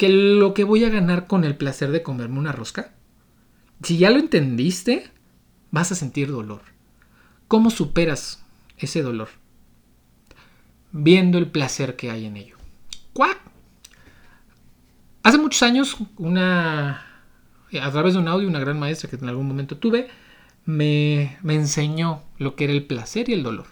que 0.00 0.08
lo 0.08 0.54
que 0.54 0.64
voy 0.64 0.82
a 0.84 0.88
ganar 0.88 1.26
con 1.26 1.44
el 1.44 1.58
placer 1.58 1.90
de 1.90 2.02
comerme 2.02 2.38
una 2.38 2.52
rosca. 2.52 2.94
Si 3.82 3.98
ya 3.98 4.08
lo 4.08 4.18
entendiste, 4.18 5.10
vas 5.70 5.92
a 5.92 5.94
sentir 5.94 6.30
dolor. 6.30 6.62
¿Cómo 7.48 7.68
superas 7.68 8.42
ese 8.78 9.02
dolor? 9.02 9.28
Viendo 10.90 11.36
el 11.36 11.48
placer 11.50 11.96
que 11.96 12.10
hay 12.10 12.24
en 12.24 12.38
ello. 12.38 12.56
¡Cuac! 13.12 13.42
Hace 15.22 15.36
muchos 15.36 15.62
años, 15.62 15.98
una. 16.16 17.04
a 17.82 17.90
través 17.90 18.14
de 18.14 18.20
un 18.20 18.28
audio, 18.28 18.48
una 18.48 18.58
gran 18.58 18.78
maestra 18.78 19.10
que 19.10 19.16
en 19.16 19.28
algún 19.28 19.48
momento 19.48 19.76
tuve, 19.76 20.08
me, 20.64 21.36
me 21.42 21.56
enseñó 21.56 22.22
lo 22.38 22.56
que 22.56 22.64
era 22.64 22.72
el 22.72 22.86
placer 22.86 23.28
y 23.28 23.34
el 23.34 23.42
dolor. 23.42 23.66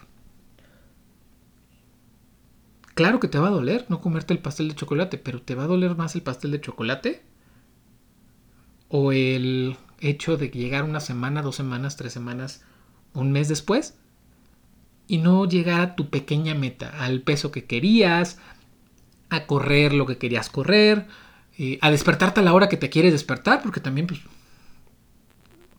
Claro 2.99 3.21
que 3.21 3.29
te 3.29 3.39
va 3.39 3.47
a 3.47 3.51
doler 3.51 3.85
no 3.87 4.01
comerte 4.01 4.33
el 4.33 4.41
pastel 4.41 4.67
de 4.67 4.75
chocolate, 4.75 5.17
pero 5.17 5.41
¿te 5.41 5.55
va 5.55 5.63
a 5.63 5.67
doler 5.67 5.95
más 5.95 6.15
el 6.15 6.21
pastel 6.21 6.51
de 6.51 6.59
chocolate? 6.59 7.23
¿O 8.89 9.13
el 9.13 9.77
hecho 10.01 10.35
de 10.35 10.49
llegar 10.49 10.83
una 10.83 10.99
semana, 10.99 11.41
dos 11.41 11.55
semanas, 11.55 11.95
tres 11.95 12.11
semanas, 12.11 12.65
un 13.13 13.31
mes 13.31 13.47
después? 13.47 13.95
Y 15.07 15.19
no 15.19 15.45
llegar 15.45 15.79
a 15.79 15.95
tu 15.95 16.09
pequeña 16.09 16.55
meta, 16.55 16.89
al 16.89 17.21
peso 17.21 17.51
que 17.51 17.63
querías, 17.63 18.37
a 19.29 19.45
correr 19.45 19.93
lo 19.93 20.05
que 20.05 20.17
querías 20.17 20.49
correr, 20.49 21.07
eh, 21.57 21.79
a 21.79 21.91
despertarte 21.91 22.41
a 22.41 22.43
la 22.43 22.53
hora 22.53 22.67
que 22.67 22.75
te 22.75 22.89
quieres 22.89 23.13
despertar, 23.13 23.61
porque 23.61 23.79
también 23.79 24.07
pues, 24.07 24.19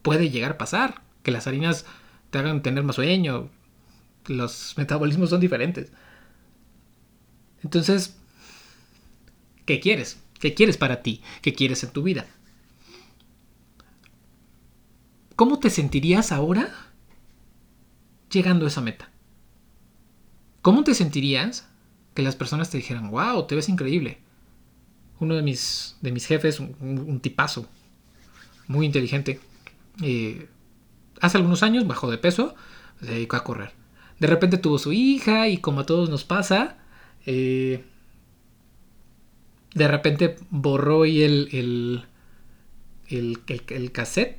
puede 0.01 0.31
llegar 0.31 0.53
a 0.53 0.59
pasar, 0.59 1.03
que 1.23 1.33
las 1.33 1.47
harinas 1.47 1.85
te 2.31 2.39
hagan 2.39 2.63
tener 2.63 2.83
más 2.83 2.97
sueño, 2.97 3.51
los 4.27 4.73
metabolismos 4.79 5.29
son 5.29 5.41
diferentes. 5.41 5.93
Entonces, 7.63 8.17
¿qué 9.67 9.81
quieres? 9.81 10.21
¿Qué 10.39 10.55
quieres 10.55 10.77
para 10.77 11.03
ti? 11.03 11.23
¿Qué 11.43 11.55
quieres 11.55 11.85
en 11.85 11.91
tu 11.91 12.03
vida? 12.03 12.27
¿Cómo 15.37 15.59
te 15.59 15.71
sentirías 15.71 16.33
ahora 16.33 16.71
llegando 18.31 18.65
a 18.65 18.69
esa 18.69 18.81
meta? 18.81 19.11
¿Cómo 20.63 20.85
te 20.85 20.95
sentirías 20.95 21.67
que 22.15 22.23
las 22.23 22.37
personas 22.37 22.71
te 22.71 22.79
dijeran, 22.79 23.11
wow, 23.11 23.47
te 23.47 23.55
ves 23.55 23.69
increíble? 23.69 24.19
Uno 25.19 25.35
de 25.35 25.43
mis, 25.43 25.97
de 26.01 26.13
mis 26.13 26.27
jefes, 26.27 26.61
un, 26.61 27.21
tipazo, 27.21 27.67
muy 28.67 28.87
inteligente, 28.87 29.41
eh, 30.03 30.49
hace 31.21 31.39
algunos 31.39 31.63
años 31.63 31.87
bajó 31.87 32.11
de 32.11 32.19
peso, 32.19 32.55
se 33.01 33.07
dedicó 33.07 33.37
a 33.37 33.45
correr. 33.45 33.73
De 34.19 34.27
repente 34.27 34.59
tuvo 34.59 34.79
su 34.79 34.93
hija 34.93 35.49
y 35.49 35.59
como 35.59 35.81
a 35.81 35.87
todos 35.87 36.11
nos 36.11 36.25
pasa, 36.25 36.80
eh, 37.27 37.85
de 39.75 39.89
repente 39.89 40.37
borró 40.51 41.07
y 41.07 41.23
el, 41.23 41.49
el, 41.53 42.05
el, 43.09 43.39
el, 43.69 43.93
cassette 43.93 44.39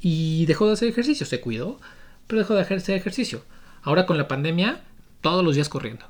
y 0.00 0.46
dejó 0.46 0.66
de 0.66 0.72
hacer 0.72 0.88
ejercicio. 0.88 1.26
Se 1.26 1.40
cuidó, 1.40 1.80
pero 2.26 2.40
dejó 2.40 2.54
de 2.54 2.62
hacer 2.62 2.96
ejercicio. 2.96 3.44
Ahora 3.82 4.06
con 4.06 4.18
la 4.18 4.28
pandemia, 4.28 4.82
todos 5.20 5.44
los 5.44 5.54
días 5.54 5.68
corriendo. 5.68 6.06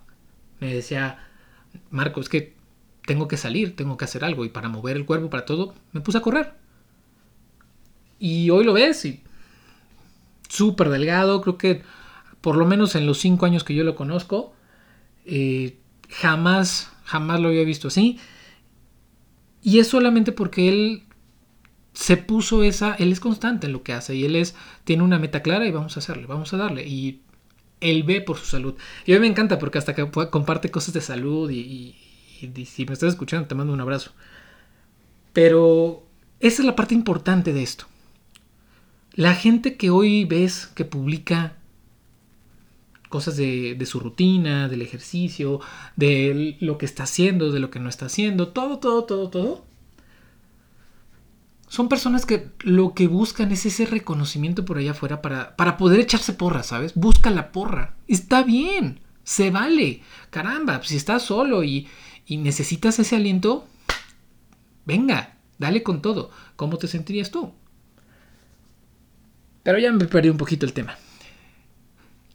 Me 0.60 0.74
decía, 0.74 1.28
Marco, 1.90 2.20
es 2.20 2.28
que 2.28 2.54
tengo 3.06 3.28
que 3.28 3.36
salir, 3.36 3.76
tengo 3.76 3.96
que 3.96 4.04
hacer 4.04 4.24
algo 4.24 4.44
y 4.44 4.48
para 4.48 4.68
mover 4.68 4.96
el 4.96 5.04
cuerpo, 5.04 5.30
para 5.30 5.44
todo, 5.44 5.74
me 5.92 6.00
puse 6.00 6.18
a 6.18 6.22
correr. 6.22 6.54
Y 8.18 8.50
hoy 8.50 8.64
lo 8.64 8.72
ves 8.72 9.04
y 9.04 9.22
súper 10.48 10.90
delgado, 10.90 11.40
creo 11.40 11.58
que 11.58 11.82
por 12.40 12.56
lo 12.56 12.66
menos 12.66 12.94
en 12.94 13.06
los 13.06 13.18
cinco 13.18 13.46
años 13.46 13.64
que 13.64 13.74
yo 13.74 13.84
lo 13.84 13.94
conozco, 13.96 14.54
eh, 15.24 15.78
jamás, 16.08 16.90
jamás 17.04 17.40
lo 17.40 17.48
había 17.48 17.64
visto 17.64 17.88
así. 17.88 18.18
Y 19.62 19.78
es 19.78 19.88
solamente 19.88 20.32
porque 20.32 20.68
él 20.68 21.04
se 21.92 22.16
puso 22.16 22.62
esa, 22.62 22.94
él 22.94 23.12
es 23.12 23.20
constante 23.20 23.66
en 23.66 23.72
lo 23.72 23.82
que 23.82 23.92
hace 23.92 24.14
y 24.14 24.24
él 24.24 24.34
es, 24.34 24.54
tiene 24.84 25.02
una 25.02 25.18
meta 25.18 25.42
clara 25.42 25.66
y 25.66 25.70
vamos 25.70 25.96
a 25.96 26.00
hacerle, 26.00 26.26
vamos 26.26 26.52
a 26.52 26.56
darle. 26.56 26.86
Y 26.86 27.22
él 27.80 28.02
ve 28.02 28.20
por 28.20 28.38
su 28.38 28.46
salud. 28.46 28.74
Y 29.06 29.12
a 29.12 29.16
mí 29.16 29.20
me 29.20 29.26
encanta 29.26 29.58
porque 29.58 29.78
hasta 29.78 29.94
que 29.94 30.08
comparte 30.10 30.70
cosas 30.70 30.94
de 30.94 31.00
salud 31.00 31.50
y, 31.50 31.96
y 32.40 32.66
si 32.66 32.86
me 32.86 32.94
estás 32.94 33.10
escuchando 33.10 33.46
te 33.46 33.54
mando 33.54 33.72
un 33.72 33.80
abrazo. 33.80 34.12
Pero 35.32 36.06
esa 36.40 36.62
es 36.62 36.66
la 36.66 36.76
parte 36.76 36.94
importante 36.94 37.52
de 37.52 37.62
esto. 37.62 37.86
La 39.14 39.34
gente 39.34 39.76
que 39.76 39.90
hoy 39.90 40.24
ves 40.24 40.66
que 40.74 40.84
publica 40.84 41.56
cosas 43.12 43.36
de, 43.36 43.80
su 43.84 44.00
rutina, 44.00 44.68
del 44.68 44.80
ejercicio, 44.80 45.60
de 45.96 46.56
lo 46.60 46.78
que 46.78 46.86
está 46.86 47.02
haciendo, 47.02 47.52
de 47.52 47.60
lo 47.60 47.70
que 47.70 47.78
no 47.78 47.90
está 47.90 48.06
haciendo, 48.06 48.48
todo, 48.48 48.78
todo, 48.78 49.04
todo, 49.04 49.28
todo. 49.28 49.64
Son 51.68 51.90
personas 51.90 52.24
que 52.24 52.48
lo 52.60 52.94
que 52.94 53.08
buscan 53.08 53.52
es 53.52 53.66
ese 53.66 53.84
reconocimiento 53.84 54.64
por 54.64 54.78
allá 54.78 54.92
afuera 54.92 55.20
para, 55.20 55.56
para 55.56 55.76
poder 55.76 56.00
echarse 56.00 56.32
porra, 56.32 56.62
¿sabes? 56.62 56.94
Busca 56.94 57.30
la 57.30 57.52
porra. 57.52 57.96
Está 58.08 58.42
bien, 58.42 59.00
se 59.24 59.50
vale. 59.50 60.02
Caramba, 60.30 60.82
si 60.82 60.96
estás 60.96 61.22
solo 61.22 61.64
y, 61.64 61.88
y 62.26 62.38
necesitas 62.38 62.98
ese 62.98 63.16
aliento, 63.16 63.66
venga, 64.86 65.36
dale 65.58 65.82
con 65.82 66.00
todo. 66.00 66.30
¿Cómo 66.56 66.78
te 66.78 66.88
sentirías 66.88 67.30
tú? 67.30 67.52
Pero 69.62 69.78
ya 69.78 69.92
me 69.92 70.06
perdí 70.06 70.30
un 70.30 70.38
poquito 70.38 70.64
el 70.64 70.72
tema. 70.72 70.96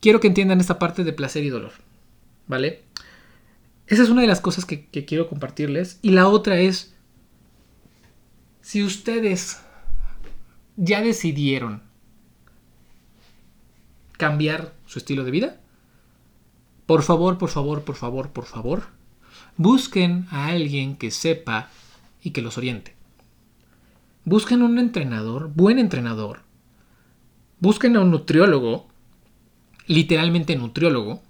Quiero 0.00 0.20
que 0.20 0.28
entiendan 0.28 0.60
esta 0.60 0.78
parte 0.78 1.04
de 1.04 1.12
placer 1.12 1.44
y 1.44 1.50
dolor. 1.50 1.72
¿Vale? 2.46 2.82
Esa 3.86 4.02
es 4.02 4.08
una 4.08 4.22
de 4.22 4.26
las 4.26 4.40
cosas 4.40 4.64
que, 4.64 4.86
quiero 5.06 5.28
compartirles. 5.28 5.98
Y 6.02 6.10
la 6.10 6.28
otra 6.28 6.58
es, 6.58 6.94
si 8.60 8.82
ustedes 8.82 9.60
ya 10.76 11.02
decidieron 11.02 11.82
cambiar 14.16 14.74
su 14.86 14.98
estilo 14.98 15.24
de 15.24 15.30
vida, 15.30 15.60
por 16.86 17.02
favor, 17.02 17.38
por 17.38 17.50
favor, 17.50 17.82
por 17.82 17.96
favor, 17.96 18.30
por 18.30 18.44
favor, 18.46 18.82
busquen 19.56 20.26
a 20.30 20.46
alguien 20.48 20.96
que 20.96 21.10
sepa 21.10 21.70
y 22.22 22.30
que 22.30 22.42
los 22.42 22.58
oriente. 22.58 22.94
Busquen 24.24 24.62
un 24.62 24.78
entrenador, 24.78 25.50
buen 25.54 25.78
entrenador, 25.78 26.42
Busquen 27.60 27.96
a 27.96 28.00
un 28.00 28.12
nutriólogo, 28.12 28.86
literalmente 29.88 30.54
nutriólogo, 30.54 31.20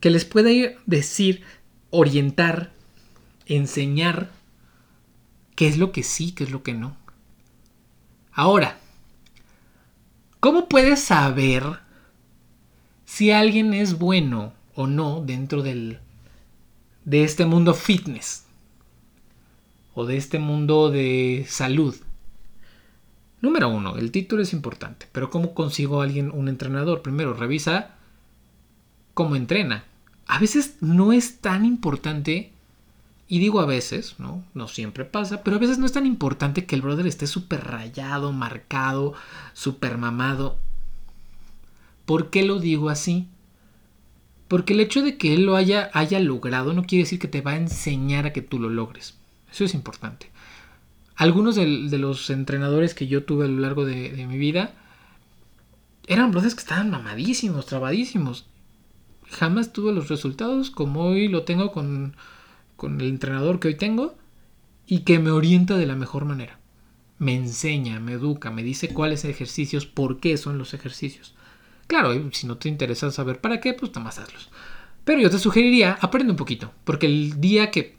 que 0.00 0.10
les 0.10 0.24
pueda 0.24 0.50
decir, 0.86 1.42
orientar, 1.90 2.72
enseñar 3.46 4.30
qué 5.54 5.68
es 5.68 5.78
lo 5.78 5.92
que 5.92 6.02
sí, 6.02 6.32
qué 6.32 6.44
es 6.44 6.50
lo 6.50 6.62
que 6.62 6.74
no. 6.74 6.96
Ahora, 8.32 8.78
¿cómo 10.40 10.68
puedes 10.68 11.00
saber 11.00 11.62
si 13.04 13.30
alguien 13.30 13.72
es 13.72 13.98
bueno 13.98 14.52
o 14.74 14.86
no 14.86 15.22
dentro 15.22 15.62
del, 15.62 16.00
de 17.04 17.24
este 17.24 17.46
mundo 17.46 17.72
fitness 17.72 18.44
o 19.94 20.04
de 20.04 20.16
este 20.16 20.38
mundo 20.38 20.90
de 20.90 21.46
salud? 21.48 21.96
Número 23.40 23.68
uno, 23.68 23.96
el 23.96 24.10
título 24.10 24.42
es 24.42 24.52
importante, 24.52 25.06
pero 25.12 25.30
¿cómo 25.30 25.54
consigo 25.54 26.00
a 26.00 26.04
alguien 26.04 26.30
un 26.32 26.48
entrenador? 26.48 27.02
Primero, 27.02 27.34
revisa 27.34 27.90
cómo 29.14 29.36
entrena. 29.36 29.84
A 30.26 30.38
veces 30.38 30.76
no 30.80 31.12
es 31.12 31.40
tan 31.40 31.64
importante, 31.64 32.52
y 33.28 33.38
digo 33.38 33.60
a 33.60 33.66
veces, 33.66 34.14
¿no? 34.18 34.44
No 34.54 34.68
siempre 34.68 35.04
pasa, 35.04 35.42
pero 35.42 35.56
a 35.56 35.60
veces 35.60 35.78
no 35.78 35.86
es 35.86 35.92
tan 35.92 36.06
importante 36.06 36.64
que 36.64 36.74
el 36.74 36.82
brother 36.82 37.06
esté 37.06 37.26
súper 37.26 37.64
rayado, 37.64 38.32
marcado, 38.32 39.14
súper 39.52 39.98
mamado. 39.98 40.58
¿Por 42.04 42.30
qué 42.30 42.44
lo 42.44 42.58
digo 42.58 42.88
así? 42.88 43.26
Porque 44.48 44.74
el 44.74 44.80
hecho 44.80 45.02
de 45.02 45.18
que 45.18 45.34
él 45.34 45.44
lo 45.44 45.56
haya, 45.56 45.90
haya 45.92 46.20
logrado 46.20 46.72
no 46.72 46.84
quiere 46.84 47.04
decir 47.04 47.18
que 47.18 47.28
te 47.28 47.40
va 47.40 47.52
a 47.52 47.56
enseñar 47.56 48.26
a 48.26 48.32
que 48.32 48.42
tú 48.42 48.60
lo 48.60 48.70
logres. 48.70 49.14
Eso 49.50 49.64
es 49.64 49.74
importante. 49.74 50.30
Algunos 51.16 51.56
de, 51.56 51.66
los 51.98 52.28
entrenadores 52.28 52.94
que 52.94 53.06
yo 53.06 53.24
tuve 53.24 53.46
a 53.46 53.48
lo 53.48 53.60
largo 53.60 53.86
de, 53.86 54.26
mi 54.28 54.36
vida 54.36 54.74
eran 56.06 56.30
brothers 56.30 56.54
que 56.54 56.60
estaban 56.60 56.90
mamadísimos, 56.90 57.64
trabadísimos. 57.64 58.46
Jamás 59.30 59.72
tuve 59.72 59.92
los 59.92 60.08
resultados 60.08 60.70
como 60.70 61.04
hoy 61.04 61.28
lo 61.28 61.42
tengo 61.44 61.72
con, 61.72 62.14
el 62.82 63.08
entrenador 63.08 63.58
que 63.58 63.68
hoy 63.68 63.74
tengo 63.76 64.16
y 64.86 65.00
que 65.00 65.18
me 65.18 65.30
orienta 65.30 65.76
de 65.76 65.86
la 65.86 65.96
mejor 65.96 66.26
manera. 66.26 66.60
Me 67.18 67.34
enseña, 67.34 67.98
me 67.98 68.12
educa, 68.12 68.50
me 68.50 68.62
dice 68.62 68.92
cuáles 68.92 69.24
ejercicios, 69.24 69.86
por 69.86 70.20
qué 70.20 70.36
son 70.36 70.58
los 70.58 70.74
ejercicios. 70.74 71.34
Claro, 71.86 72.12
si 72.32 72.46
no 72.46 72.58
te 72.58 72.68
interesa 72.68 73.10
saber 73.10 73.40
para 73.40 73.60
qué, 73.60 73.72
pues 73.72 73.90
más 73.96 74.18
hazlos. 74.18 74.50
Pero 75.04 75.20
yo 75.20 75.30
te 75.30 75.38
sugeriría, 75.38 75.96
aprende 76.00 76.32
un 76.32 76.36
poquito, 76.36 76.72
porque 76.84 77.06
el 77.06 77.40
día 77.40 77.70
que, 77.70 77.95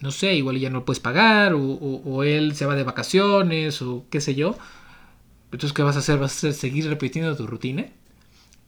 no 0.00 0.10
sé, 0.10 0.34
igual 0.34 0.58
ya 0.58 0.70
no 0.70 0.78
lo 0.78 0.84
puedes 0.84 1.00
pagar, 1.00 1.54
o, 1.54 2.22
él 2.22 2.54
se 2.54 2.66
va 2.66 2.76
de 2.76 2.84
vacaciones, 2.84 3.82
o 3.82 4.06
qué 4.10 4.20
sé 4.20 4.34
yo, 4.34 4.56
entonces 5.50 5.72
¿qué 5.72 5.82
vas 5.82 5.96
a 5.96 6.00
hacer? 6.00 6.18
¿Vas 6.18 6.44
a 6.44 6.52
seguir 6.52 6.88
repitiendo 6.88 7.36
tu 7.36 7.46
rutina? 7.46 7.86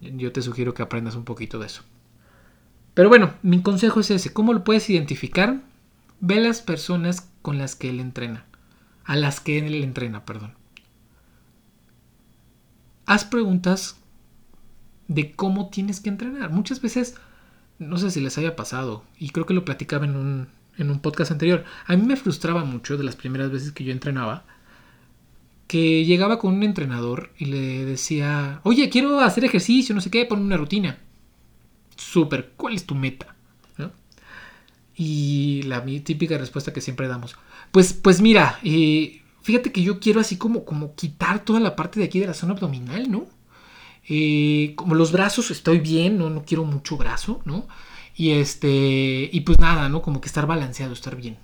Yo 0.01 0.33
te 0.33 0.43
sugiero 0.43 0.75
que 0.75 0.83
aprendas 0.83 1.15
un 1.15 1.25
poquito 1.25 1.59
de 1.59 1.67
eso. 1.67 1.83
Pero 2.95 3.09
bueno, 3.09 3.35
mi 3.43 3.63
consejo 3.63 4.01
es 4.01 4.11
ese. 4.11 4.33
¿Cómo 4.33 4.55
lo 4.55 4.65
puedes 4.65 4.89
identificar? 4.89 5.61
Ve 6.21 6.41
las 6.41 6.63
personas 6.63 7.29
con 7.43 7.59
las 7.59 7.77
que 7.77 7.91
él 7.91 8.01
entrena. 8.01 8.47
A 9.05 9.17
las 9.17 9.41
que 9.41 9.59
él 9.59 9.75
entrena, 9.75 10.25
perdón. 10.25 10.55
Haz 13.05 13.25
preguntas 13.25 13.99
de 15.07 15.33
cómo 15.33 15.69
tienes 15.69 16.01
que 16.01 16.09
entrenar. 16.09 16.51
Muchas 16.51 16.81
veces, 16.81 17.17
no 17.79 17.99
sé 17.99 18.11
si 18.11 18.21
les 18.21 18.39
haya 18.39 18.57
pasado, 18.57 19.05
y 19.19 19.31
creo 19.31 19.45
que 19.45 19.55
lo 19.55 19.65
platicaba 19.65 20.07
en 20.07 20.17
un, 20.17 20.49
en 20.83 20.91
un 20.91 21.01
podcast 21.01 21.31
anterior, 21.31 21.65
a 21.87 21.97
mí 21.97 22.03
me 22.03 22.17
frustraba 22.17 22.65
mucho 22.65 22.97
de 22.97 23.05
las 23.05 23.17
primeras 23.17 23.51
veces 23.51 23.73
que 23.73 23.85
yo 23.85 23.93
entrenaba, 23.93 24.45
que 25.67 26.05
llegaba 26.05 26.39
con 26.39 26.55
un 26.55 26.63
entrenador 26.63 27.31
y 27.39 27.47
le 27.47 27.85
decía, 27.85 28.61
oye, 28.65 28.91
quiero 28.91 29.21
hacer 29.21 29.45
ejercicio, 29.45 29.95
no 29.95 30.01
sé 30.01 30.11
qué, 30.11 30.25
pon 30.27 30.41
una 30.41 30.57
rutina. 30.57 30.99
Súper, 31.97 32.53
¿cuál 32.57 32.75
es 32.75 32.87
tu 32.87 32.95
meta? 32.95 33.37
Y 34.97 35.63
la 35.63 35.83
típica 36.05 36.37
respuesta 36.37 36.75
que 36.75 36.83
siempre 36.83 37.09
damos, 37.09 37.35
pues, 37.71 37.95
pues 37.95 38.21
mira, 38.21 38.59
eh, 38.63 39.23
fíjate 39.41 39.73
que 39.73 39.83
yo 39.83 39.99
quiero 39.99 40.21
así 40.21 40.37
como, 40.37 40.67
como 40.67 40.95
quitar 40.95 41.43
toda 41.43 41.59
la 41.59 41.75
parte 41.75 42.01
de 42.01 42.07
aquí 42.07 42.21
de 42.21 42.27
la 42.27 42.35
zona 42.35 42.53
abdominal, 42.53 43.11
¿no? 43.11 43.27
Eh, 44.13 44.73
como 44.75 44.97
los 44.97 45.13
brazos 45.13 45.53
estoy 45.53 45.79
bien, 45.79 46.19
¿no? 46.19 46.31
no 46.31 46.43
quiero 46.45 46.65
mucho 46.65 46.97
brazo, 46.97 47.41
¿no? 47.45 47.69
Y 48.17 48.33
este, 48.33 49.31
y 49.33 49.41
pues 49.43 49.61
nada, 49.61 49.89
¿no? 49.89 50.03
Como 50.03 50.21
que 50.21 50.27
estar 50.27 50.49
balanceado, 50.49 50.93
estar 50.93 51.15
bien. 51.15 51.39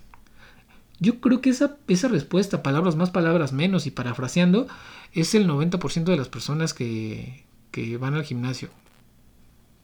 Yo 0.99 1.21
creo 1.21 1.41
que 1.41 1.51
esa, 1.51 1.77
esa 1.87 2.09
respuesta, 2.09 2.65
palabras 2.65 2.97
más, 2.97 3.11
palabras 3.11 3.53
menos 3.53 3.87
y 3.87 3.93
parafraseando, 3.93 4.67
es 5.13 5.37
el 5.37 5.49
90% 5.49 6.05
de 6.05 6.17
las 6.17 6.29
personas 6.29 6.75
que, 6.75 7.45
que 7.71 7.99
van 7.99 8.15
al 8.15 8.25
gimnasio. 8.25 8.71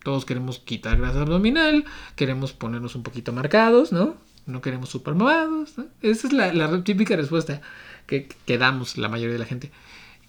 Todos 0.03 0.25
queremos 0.25 0.59
quitar 0.59 0.99
grasa 0.99 1.21
abdominal, 1.23 1.85
queremos 2.17 2.53
ponernos 2.53 2.97
un 2.97 3.05
poquito 3.05 3.33
marcados, 3.33 3.93
¿no? 3.93 4.17
No 4.47 4.61
queremos 4.61 4.89
super 4.89 5.15
mamados. 5.15 5.75
Esa 6.01 6.27
es 6.27 6.33
la, 6.33 6.53
la, 6.53 6.83
típica 6.83 7.15
respuesta 7.15 7.61
que, 8.09 8.27
que 8.45 8.59
damos 8.59 8.99
la 8.99 9.09
mayoría 9.09 9.35
de 9.35 9.39
la 9.39 9.47
gente. 9.47 9.71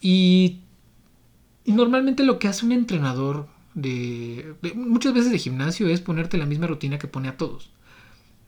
Y 0.02 0.60
normalmente 1.72 2.24
lo 2.24 2.40
que 2.40 2.48
hace 2.48 2.66
un 2.66 2.74
entrenador 2.74 3.48
de, 3.74 4.56
muchas 4.76 5.14
veces 5.14 5.32
de 5.32 5.40
gimnasio 5.40 5.88
es 5.88 6.02
ponerte 6.02 6.38
la 6.38 6.46
misma 6.46 6.68
rutina 6.68 7.00
que 7.00 7.08
pone 7.08 7.30
a 7.30 7.38
todos. 7.38 7.70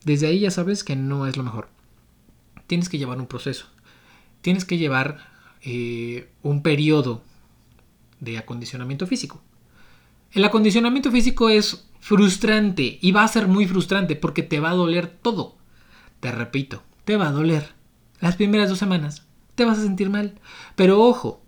Desde 0.04 0.26
ahí 0.26 0.40
ya 0.40 0.50
sabes 0.50 0.84
que 0.84 0.96
no 0.96 1.26
es 1.26 1.36
lo 1.36 1.42
mejor. 1.42 1.68
Tienes 2.66 2.88
que 2.88 2.98
llevar 2.98 3.18
un 3.18 3.26
proceso. 3.26 3.66
Tienes 4.40 4.64
que 4.64 4.78
llevar 4.78 5.28
eh, 5.62 6.28
un 6.42 6.62
periodo 6.62 7.22
de 8.20 8.38
acondicionamiento 8.38 9.06
físico. 9.06 9.40
El 10.32 10.44
acondicionamiento 10.44 11.10
físico 11.10 11.48
es 11.48 11.88
frustrante 12.00 12.98
y 13.00 13.12
va 13.12 13.24
a 13.24 13.28
ser 13.28 13.48
muy 13.48 13.66
frustrante 13.66 14.14
porque 14.14 14.42
te 14.42 14.60
va 14.60 14.70
a 14.70 14.74
doler 14.74 15.08
todo. 15.08 15.56
Te 16.20 16.30
repito, 16.30 16.82
te 17.04 17.16
va 17.16 17.28
a 17.28 17.32
doler. 17.32 17.74
Las 18.20 18.36
primeras 18.36 18.68
dos 18.68 18.78
semanas 18.78 19.26
te 19.54 19.64
vas 19.64 19.78
a 19.78 19.82
sentir 19.82 20.10
mal. 20.10 20.38
Pero 20.76 21.02
ojo, 21.02 21.42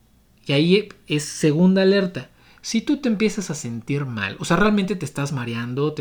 y 0.48 0.52
ahí 0.54 0.88
es 1.06 1.24
segunda 1.24 1.82
alerta. 1.82 2.30
Si 2.62 2.80
tú 2.80 2.96
te 2.96 3.08
empiezas 3.08 3.50
a 3.50 3.54
sentir 3.54 4.06
mal, 4.06 4.36
o 4.40 4.46
sea, 4.46 4.56
realmente 4.56 4.96
te 4.96 5.04
estás 5.04 5.32
mareando, 5.32 5.94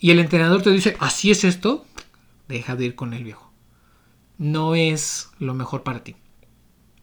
y 0.00 0.10
el 0.10 0.18
entrenador 0.18 0.62
te 0.62 0.70
dice, 0.70 0.96
así 0.98 1.30
es 1.30 1.44
esto, 1.44 1.86
deja 2.48 2.74
de 2.74 2.86
ir 2.86 2.94
con 2.96 3.14
el 3.14 3.22
viejo. 3.22 3.52
No 4.38 4.74
es 4.74 5.30
lo 5.38 5.54
mejor 5.54 5.84
para 5.84 6.02
ti. 6.02 6.16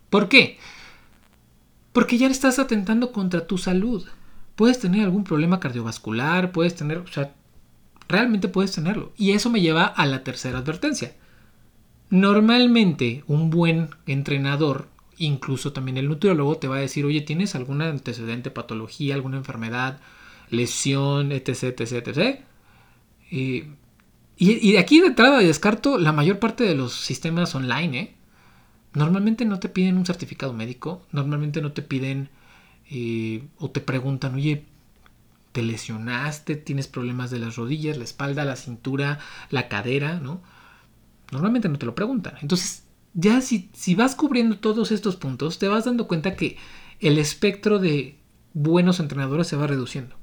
¿Por 0.10 0.28
qué? 0.28 0.58
Porque 1.94 2.18
ya 2.18 2.28
estás 2.28 2.60
atentando 2.60 3.14
contra 3.14 3.48
tu 3.48 3.58
salud. 3.58 4.06
Puedes 4.56 4.80
tener 4.80 5.04
algún 5.04 5.24
problema 5.24 5.60
cardiovascular, 5.62 6.52
puedes 6.52 6.76
tener, 6.76 6.98
o 6.98 7.08
sea, 7.08 7.34
realmente 8.10 8.50
puedes 8.50 8.74
tenerlo. 8.74 9.14
Y 9.16 9.32
eso 9.32 9.50
me 9.50 9.62
lleva 9.62 9.86
a 9.86 10.06
la 10.06 10.24
tercera 10.24 10.60
advertencia. 10.60 11.16
Normalmente 12.10 13.24
un 13.28 13.52
buen 13.52 13.90
entrenador 14.06 14.90
Incluso 15.18 15.74
también 15.74 15.98
el 15.98 16.08
nutriólogo 16.08 16.58
te 16.58 16.68
va 16.68 16.78
a 16.78 16.82
decir, 16.82 17.06
oye, 17.06 17.22
¿tienes 17.22 17.56
algún 17.56 17.82
antecedente, 17.82 18.52
patología, 18.52 19.16
alguna 19.16 19.38
enfermedad, 19.38 20.00
lesión, 20.50 21.32
etc, 21.32 21.80
etc, 21.80 22.08
etc? 22.08 22.40
y, 23.30 23.64
de 24.40 24.80
aquí 24.80 25.02
de 25.02 25.08
entrada 25.08 25.40
descarto 25.40 25.98
la 25.98 26.14
mayor 26.14 26.40
parte 26.40 26.64
de 26.64 26.76
los 26.76 26.94
sistemas 26.94 27.56
online, 27.56 28.00
¿eh? 28.00 28.16
Normalmente 28.94 29.46
no 29.46 29.60
te 29.60 29.70
piden 29.70 29.98
un 29.98 30.06
certificado 30.06 30.54
médico, 30.54 31.04
normalmente 31.12 31.62
no 31.62 31.72
te 31.72 31.82
piden 31.82 32.30
eh, 32.90 33.48
o 33.58 33.70
te 33.70 33.82
preguntan, 33.82 34.36
oye, 34.36 34.66
¿te 35.52 35.62
lesionaste? 35.62 36.56
¿Tienes 36.56 36.88
problemas 36.88 37.30
de 37.30 37.40
las 37.40 37.58
rodillas, 37.58 37.98
la 37.98 38.06
espalda, 38.06 38.46
la 38.46 38.56
cintura, 38.56 39.20
la 39.50 39.68
cadera? 39.68 40.20
¿no? 40.20 40.42
Normalmente 41.32 41.70
no 41.70 41.78
te 41.78 41.86
lo 41.86 41.96
preguntan. 41.96 42.36
Entonces, 42.42 42.87
ya 43.18 43.42
si, 43.42 43.70
si 43.74 43.96
vas 43.96 44.14
cubriendo 44.14 44.60
todos 44.60 44.92
estos 44.92 45.16
puntos, 45.16 45.58
te 45.58 45.68
vas 45.68 45.86
dando 45.86 46.08
cuenta 46.08 46.36
que 46.36 46.56
el 47.00 47.18
espectro 47.18 47.80
de 47.80 48.16
buenos 48.54 49.00
entrenadores 49.00 49.48
se 49.48 49.56
va 49.56 49.66
reduciendo. 49.66 50.16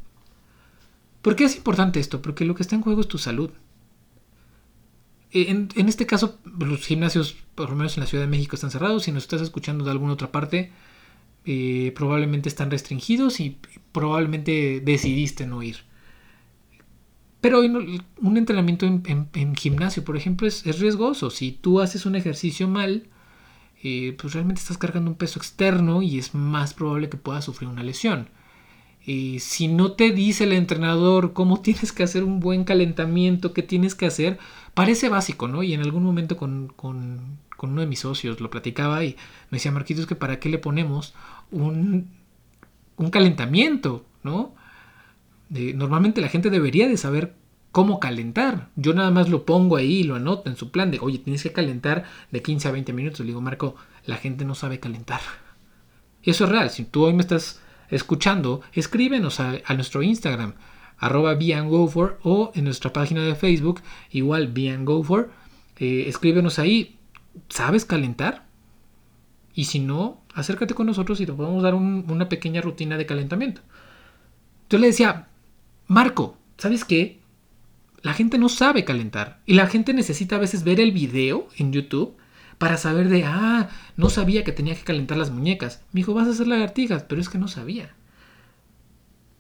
¿Por 1.21 1.35
qué 1.35 1.45
es 1.45 1.57
importante 1.57 1.99
esto? 1.99 2.23
Porque 2.23 2.45
lo 2.45 2.55
que 2.55 2.63
está 2.63 2.77
en 2.77 2.83
juego 2.83 3.01
es 3.01 3.09
tu 3.09 3.19
salud. 3.19 3.51
En, 5.33 5.89
este 5.89 6.07
caso, 6.07 6.39
los 6.61 6.87
gimnasios, 6.87 7.35
por 7.57 7.71
lo 7.71 7.75
menos 7.75 7.97
en 7.97 8.03
la 8.03 8.07
Ciudad 8.07 8.23
de 8.23 8.31
México, 8.31 8.55
están 8.55 8.71
cerrados. 8.71 9.03
Si 9.03 9.11
nos 9.11 9.25
estás 9.25 9.43
escuchando 9.43 9.85
de 9.85 9.91
alguna 9.91 10.13
otra 10.13 10.31
parte, 10.31 10.71
eh, 11.45 11.93
probablemente 11.97 12.49
están 12.49 12.71
restringidos 12.71 13.41
y 13.41 13.59
probablemente 13.91 14.81
decidiste 14.85 15.49
no 15.49 15.65
ir. 15.65 15.79
Pero 17.45 17.61
un 17.61 18.37
entrenamiento 18.39 18.87
en, 18.87 19.55
gimnasio, 19.55 20.03
por 20.03 20.17
ejemplo, 20.17 20.49
es, 20.49 20.65
riesgoso. 20.81 21.29
Si 21.29 21.53
tú 21.53 21.83
haces 21.83 22.07
un 22.07 22.17
ejercicio 22.17 22.69
mal, 22.69 23.09
eh, 23.83 24.17
pues 24.19 24.33
realmente 24.33 24.63
estás 24.63 24.79
cargando 24.79 25.11
un 25.11 25.19
peso 25.19 25.39
externo 25.39 26.01
y 26.01 26.19
es 26.19 26.35
más 26.35 26.73
probable 26.73 27.11
que 27.11 27.19
puedas 27.19 27.45
sufrir 27.45 27.69
una 27.69 27.83
lesión. 27.83 28.31
Eh, 29.07 29.41
si 29.41 29.69
no 29.69 29.93
te 29.93 30.13
dice 30.13 30.45
el 30.45 30.55
entrenador 30.55 31.35
cómo 31.35 31.61
tienes 31.61 31.93
que 31.93 32.03
hacer 32.03 32.25
un 32.25 32.41
buen 32.41 32.65
calentamiento, 32.65 33.53
qué 33.53 33.63
tienes 33.63 33.95
que 33.95 34.07
hacer, 34.07 34.39
parece 34.73 35.11
básico, 35.11 35.47
¿no? 35.47 35.63
Y 35.63 35.75
en 35.75 35.83
algún 35.83 36.03
momento 36.03 36.39
con, 36.39 36.73
uno 36.79 37.81
de 37.83 37.87
mis 37.87 38.01
socios 38.01 38.41
lo 38.41 38.49
platicaba 38.49 39.05
y 39.05 39.17
me 39.51 39.59
decía, 39.59 39.71
Marquitos, 39.71 40.07
que 40.07 40.15
para 40.15 40.41
qué 40.41 40.49
le 40.49 40.57
ponemos 40.57 41.13
un, 41.51 42.09
un 42.97 43.11
calentamiento, 43.11 44.07
¿no? 44.23 44.55
Normalmente 45.55 46.21
la 46.21 46.29
gente 46.29 46.51
debería 46.51 46.89
de 46.89 46.97
saber 46.97 47.35
cómo 47.71 48.01
calentar. 48.01 48.71
Yo 48.77 48.95
nada 48.95 49.11
más 49.11 49.29
lo 49.29 49.45
pongo 49.45 49.77
ahí 49.77 50.01
y 50.01 50.05
lo 50.05 50.15
anoto 50.15 50.49
en 50.49 50.57
su 50.57 50.71
plan 50.71 50.91
de, 50.91 50.99
oye, 51.01 51.19
tienes 51.19 51.43
que 51.43 51.53
calentar 51.53 52.05
de 52.31 52.43
15 52.43 52.69
a 52.69 52.71
20 52.71 52.93
minutos. 52.93 53.21
Le 53.21 53.27
digo, 53.27 53.41
Marco, 53.41 53.75
la 54.07 54.17
gente 54.17 54.45
no 54.45 54.55
sabe 54.55 54.81
calentar. 54.81 55.21
Y 56.23 56.31
eso 56.31 56.45
es 56.45 56.51
real. 56.51 56.71
Si 56.71 56.85
tú 56.85 57.05
hoy 57.05 57.15
me 57.15 57.23
estás 57.23 57.61
escuchando, 57.91 58.63
escríbenos 58.73 59.41
a, 59.41 59.61
nuestro 59.75 60.03
Instagram, 60.03 60.55
arroba 60.99 61.37
for 61.89 62.19
o 62.23 62.53
en 62.55 62.65
nuestra 62.65 62.93
página 62.93 63.23
de 63.23 63.35
Facebook, 63.35 63.81
igual 64.11 64.53
for 65.05 65.31
Eh, 65.79 66.05
escríbenos 66.07 66.59
ahí, 66.59 66.97
¿sabes 67.49 67.85
calentar? 67.85 68.47
Y 69.53 69.65
si 69.65 69.81
no, 69.81 70.23
acércate 70.35 70.75
con 70.75 70.87
nosotros 70.87 71.21
y 71.21 71.27
te 71.27 71.33
podemos 71.33 71.63
dar 71.63 71.75
una 71.75 72.29
pequeña 72.29 72.61
rutina 72.61 72.97
de 72.97 73.07
calentamiento. 73.07 73.61
Yo 74.71 74.79
le 74.79 74.89
decía, 74.89 75.29
Marco, 75.87 76.37
¿sabes 76.59 76.85
qué? 76.85 77.21
La 78.03 78.15
gente 78.15 78.39
no 78.39 78.49
sabe 78.49 78.85
calentar 78.85 79.41
y 79.47 79.55
la 79.55 79.67
gente 79.67 79.95
necesita 79.95 80.37
a 80.37 80.41
veces 80.41 80.65
ver 80.65 80.81
el 80.81 80.93
video 80.93 81.49
en 81.57 81.73
YouTube 81.73 82.17
para 82.59 82.77
saber 82.77 83.09
de, 83.09 83.25
ah, 83.25 83.69
no 83.97 84.11
sabía 84.11 84.45
que 84.45 84.53
tenía 84.53 84.75
que 84.75 84.85
calentar 84.85 85.17
las 85.17 85.31
muñecas. 85.31 85.83
Me 85.93 86.01
dijo, 86.01 86.15
vas 86.15 86.29
a 86.29 86.31
hacer 86.31 86.47
lagartijas, 86.47 87.03
pero 87.03 87.21
es 87.21 87.29
que 87.29 87.39
no 87.39 87.49
sabía. 87.49 87.95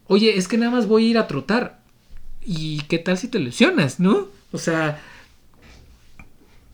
Oye, 0.06 0.36
es 0.36 0.48
que 0.48 0.58
nada 0.58 0.72
más 0.72 0.86
voy 0.86 1.06
a 1.06 1.10
ir 1.10 1.18
a 1.18 1.26
trotar. 1.26 1.80
¿Y 2.42 2.82
qué 2.82 2.98
tal 2.98 3.16
si 3.16 3.28
te 3.28 3.38
lesionas, 3.38 4.00
no? 4.00 4.28
O 4.52 4.58
sea, 4.58 5.00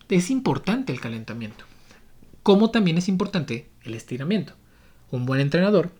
es 0.08 0.30
importante 0.30 0.92
el 0.92 1.00
calentamiento. 1.00 1.64
Como 2.42 2.70
también 2.70 2.98
es 2.98 3.08
importante 3.08 3.68
el 3.82 3.94
estiramiento. 3.94 4.54
Un 5.10 5.26
buen 5.26 5.40
entrenador 5.40 5.92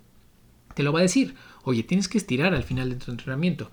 te 0.75 0.83
lo 0.83 0.93
va 0.93 1.01
a 1.01 1.03
decir. 1.03 1.35
Oye, 1.65 1.83
tienes 1.83 2.09
que 2.09 2.19
estirar 2.19 2.55
al 2.55 2.65
final 2.65 2.91
de 2.91 2.97
tu 2.97 3.11
entrenamiento 3.11 3.71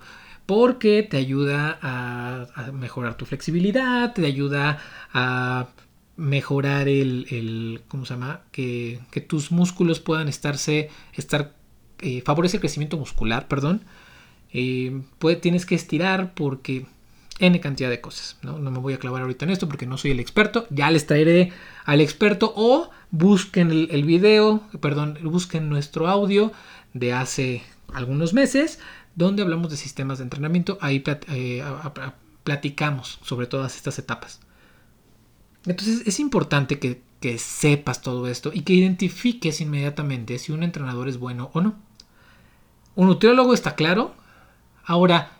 porque 0.47 1.03
te 1.03 1.17
ayuda 1.17 1.77
a, 1.81 2.71
mejorar 2.71 3.17
tu 3.17 3.25
flexibilidad, 3.25 4.13
te 4.13 4.25
ayuda 4.25 4.79
a 5.13 5.67
mejorar 6.15 6.87
el, 6.87 7.81
¿cómo 7.89 8.05
se 8.05 8.13
llama? 8.13 8.41
Que, 8.51 8.99
tus 9.27 9.51
músculos 9.51 9.99
puedan 9.99 10.29
estarse, 10.29 10.89
estar, 11.13 11.53
eh, 11.99 12.23
favorece 12.25 12.57
el 12.57 12.61
crecimiento 12.61 12.97
muscular, 12.97 13.47
perdón. 13.49 13.81
Eh, 14.53 15.01
tienes 15.41 15.65
que 15.65 15.75
estirar 15.75 16.33
porque 16.33 16.85
N 17.39 17.59
cantidad 17.59 17.89
de 17.89 17.99
cosas. 17.99 18.37
¿no? 18.41 18.57
me 18.57 18.79
voy 18.79 18.93
a 18.93 18.99
clavar 18.99 19.23
ahorita 19.23 19.43
en 19.43 19.51
esto 19.51 19.67
porque 19.67 19.85
no 19.85 19.97
soy 19.97 20.11
el 20.11 20.21
experto. 20.21 20.65
Ya 20.69 20.89
les 20.91 21.05
traeré 21.07 21.51
al 21.83 21.99
experto 21.99 22.53
o 22.55 22.89
busquen 23.11 23.69
el 23.71 24.05
video, 24.05 24.61
perdón, 24.79 25.19
busquen 25.23 25.67
nuestro 25.67 26.07
audio 26.07 26.53
de 26.99 27.13
hace 27.13 27.63
algunos 27.93 28.33
meses 28.33 28.79
donde 29.15 29.41
hablamos 29.41 29.71
de 29.71 29.77
sistemas 29.77 30.19
de 30.19 30.25
entrenamiento. 30.25 30.77
Ahí 30.81 31.03
eh, 31.05 31.63
platicamos 32.43 33.19
sobre 33.23 33.47
todas 33.47 33.75
estas 33.75 33.99
etapas. 33.99 34.39
Entonces 35.65 36.03
es 36.05 36.19
importante 36.19 36.79
que, 36.79 37.01
que 37.19 37.37
sepas 37.37 38.01
todo 38.01 38.27
esto 38.27 38.51
y 38.53 38.61
que 38.61 38.73
identifiques 38.73 39.59
inmediatamente 39.59 40.39
si 40.39 40.51
un 40.51 40.63
entrenador 40.63 41.09
es 41.09 41.17
bueno 41.17 41.49
o 41.53 41.61
no. 41.61 41.75
Un 42.95 43.07
nutriólogo 43.07 43.53
está 43.53 43.75
claro. 43.75 44.15
Ahora, 44.85 45.31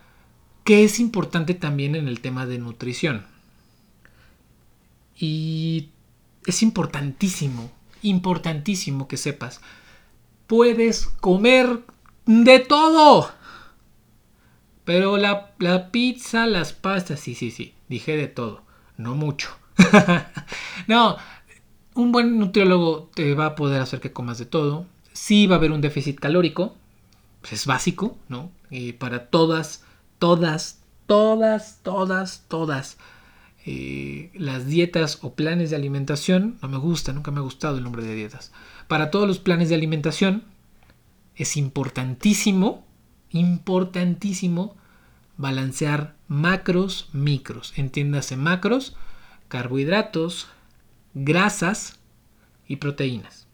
¿qué 0.64 0.84
es 0.84 1.00
importante 1.00 1.54
también 1.54 1.96
en 1.96 2.08
el 2.08 2.20
tema 2.20 2.46
de 2.46 2.58
nutrición? 2.58 3.26
Y 5.16 5.90
es 6.46 6.62
importantísimo, 6.62 7.70
importantísimo 8.02 9.08
que 9.08 9.16
sepas. 9.16 9.60
Puedes 10.48 11.06
comer 11.06 11.82
de 12.26 12.58
todo. 12.58 13.30
Pero 14.84 15.18
la, 15.18 15.90
pizza, 15.90 16.46
las 16.46 16.72
pastas, 16.72 17.20
sí, 17.20 17.34
sí, 17.34 17.50
sí. 17.50 17.74
Dije 17.90 18.16
de 18.16 18.28
todo. 18.28 18.62
No 18.96 19.14
mucho. 19.14 19.50
no, 20.86 21.18
un 21.94 22.12
buen 22.12 22.38
nutriólogo 22.38 23.10
te 23.14 23.34
va 23.34 23.44
a 23.46 23.54
poder 23.54 23.82
hacer 23.82 24.00
que 24.00 24.12
comas 24.14 24.38
de 24.38 24.46
todo. 24.46 24.86
Sí 25.12 25.46
va 25.46 25.56
a 25.56 25.58
haber 25.58 25.70
un 25.70 25.82
déficit 25.82 26.18
calórico. 26.18 26.74
Pues 27.42 27.52
es 27.52 27.66
básico, 27.66 28.16
¿no? 28.30 28.50
Y 28.70 28.94
para 28.94 29.28
todas, 29.28 29.84
todas, 30.18 30.80
todas, 31.06 31.80
todas, 31.82 32.46
todas 32.48 32.96
eh, 33.66 34.30
las 34.32 34.66
dietas 34.66 35.18
o 35.20 35.34
planes 35.34 35.68
de 35.68 35.76
alimentación. 35.76 36.56
No 36.62 36.68
me 36.68 36.78
gusta, 36.78 37.12
nunca 37.12 37.30
me 37.30 37.40
ha 37.40 37.42
gustado 37.42 37.76
el 37.76 37.84
nombre 37.84 38.02
de 38.02 38.14
dietas. 38.14 38.52
Para 38.88 39.10
todos 39.10 39.28
los 39.28 39.38
planes 39.38 39.68
de 39.68 39.74
alimentación 39.74 40.44
es 41.36 41.56
importantísimo, 41.56 42.84
importantísimo 43.30 44.76
balancear 45.36 46.16
macros, 46.26 47.10
micros. 47.12 47.74
Entiéndase 47.76 48.36
macros, 48.36 48.96
carbohidratos, 49.48 50.48
grasas 51.12 52.00
y 52.66 52.76
proteínas. 52.76 53.46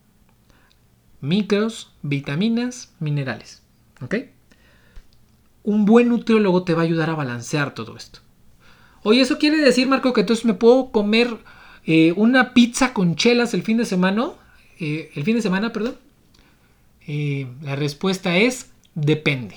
Micros, 1.20 1.92
vitaminas, 2.03 2.94
minerales. 3.01 3.62
¿Ok? 4.03 4.14
Un 5.64 5.85
buen 5.85 6.11
nutriólogo 6.11 6.62
te 6.62 6.75
va 6.75 6.83
a 6.83 6.85
ayudar 6.85 7.11
a 7.11 7.14
balancear 7.14 7.75
todo 7.75 7.97
esto. 7.97 8.20
Oye, 9.03 9.20
¿eso 9.20 9.38
quiere 9.38 9.59
decir, 9.59 9.88
Marco, 9.88 10.12
que 10.12 10.20
entonces 10.20 10.44
me 10.44 10.55
puedo 10.55 10.90
comer 10.92 11.38
eh, 11.85 12.12
una 12.16 12.55
pizza 12.55 12.94
con 12.94 13.16
chelas 13.16 13.53
el 13.53 13.62
fin 13.62 13.79
de 13.79 13.85
semana? 13.85 14.31
Eh, 14.78 15.10
el 15.14 15.24
fin 15.24 15.37
de 15.37 15.42
semana, 15.42 15.72
perdón. 15.72 15.96
Eh, 17.06 17.46
la 17.62 17.76
respuesta 17.76 18.37
es 18.37 18.72
depende. 18.94 19.56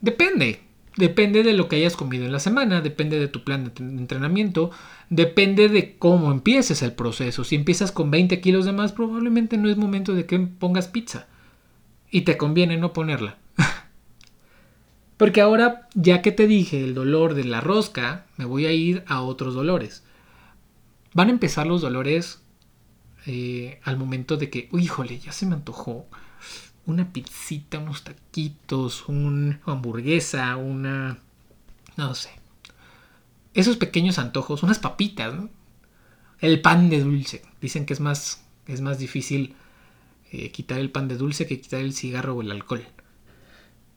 Depende. 0.00 0.60
Depende 0.96 1.42
de 1.42 1.54
lo 1.54 1.68
que 1.68 1.76
hayas 1.76 1.96
comido 1.96 2.26
en 2.26 2.32
la 2.32 2.38
semana, 2.38 2.82
depende 2.82 3.18
de 3.18 3.28
tu 3.28 3.44
plan 3.44 3.72
de 3.74 3.82
entrenamiento, 3.82 4.70
depende 5.08 5.70
de 5.70 5.96
cómo 5.96 6.30
empieces 6.30 6.82
el 6.82 6.92
proceso. 6.92 7.44
Si 7.44 7.54
empiezas 7.56 7.92
con 7.92 8.10
20 8.10 8.42
kilos 8.42 8.66
de 8.66 8.72
más, 8.72 8.92
probablemente 8.92 9.56
no 9.56 9.70
es 9.70 9.78
momento 9.78 10.14
de 10.14 10.26
que 10.26 10.38
pongas 10.38 10.88
pizza. 10.88 11.28
Y 12.10 12.22
te 12.22 12.36
conviene 12.36 12.76
no 12.76 12.92
ponerla. 12.92 13.38
Porque 15.16 15.40
ahora, 15.40 15.88
ya 15.94 16.20
que 16.20 16.30
te 16.30 16.46
dije 16.46 16.84
el 16.84 16.92
dolor 16.92 17.32
de 17.32 17.44
la 17.44 17.62
rosca, 17.62 18.26
me 18.36 18.44
voy 18.44 18.66
a 18.66 18.72
ir 18.72 19.02
a 19.06 19.22
otros 19.22 19.54
dolores. 19.54 20.04
Van 21.14 21.28
a 21.28 21.32
empezar 21.32 21.66
los 21.66 21.80
dolores 21.80 22.41
eh, 23.26 23.80
al 23.84 23.96
momento 23.96 24.36
de 24.36 24.50
que, 24.50 24.68
híjole, 24.72 25.18
ya 25.18 25.32
se 25.32 25.46
me 25.46 25.54
antojó 25.54 26.06
una 26.86 27.12
pizzita, 27.12 27.78
unos 27.78 28.02
taquitos, 28.02 29.08
una 29.08 29.60
hamburguesa, 29.66 30.56
una... 30.56 31.18
no 31.96 32.14
sé. 32.14 32.30
Esos 33.54 33.76
pequeños 33.76 34.18
antojos, 34.18 34.62
unas 34.62 34.78
papitas, 34.78 35.34
¿no? 35.34 35.50
El 36.40 36.60
pan 36.60 36.90
de 36.90 37.00
dulce. 37.00 37.42
Dicen 37.60 37.86
que 37.86 37.92
es 37.92 38.00
más, 38.00 38.42
es 38.66 38.80
más 38.80 38.98
difícil 38.98 39.54
eh, 40.32 40.50
quitar 40.50 40.78
el 40.78 40.90
pan 40.90 41.06
de 41.06 41.16
dulce 41.16 41.46
que 41.46 41.60
quitar 41.60 41.80
el 41.80 41.92
cigarro 41.92 42.34
o 42.34 42.42
el 42.42 42.50
alcohol. 42.50 42.84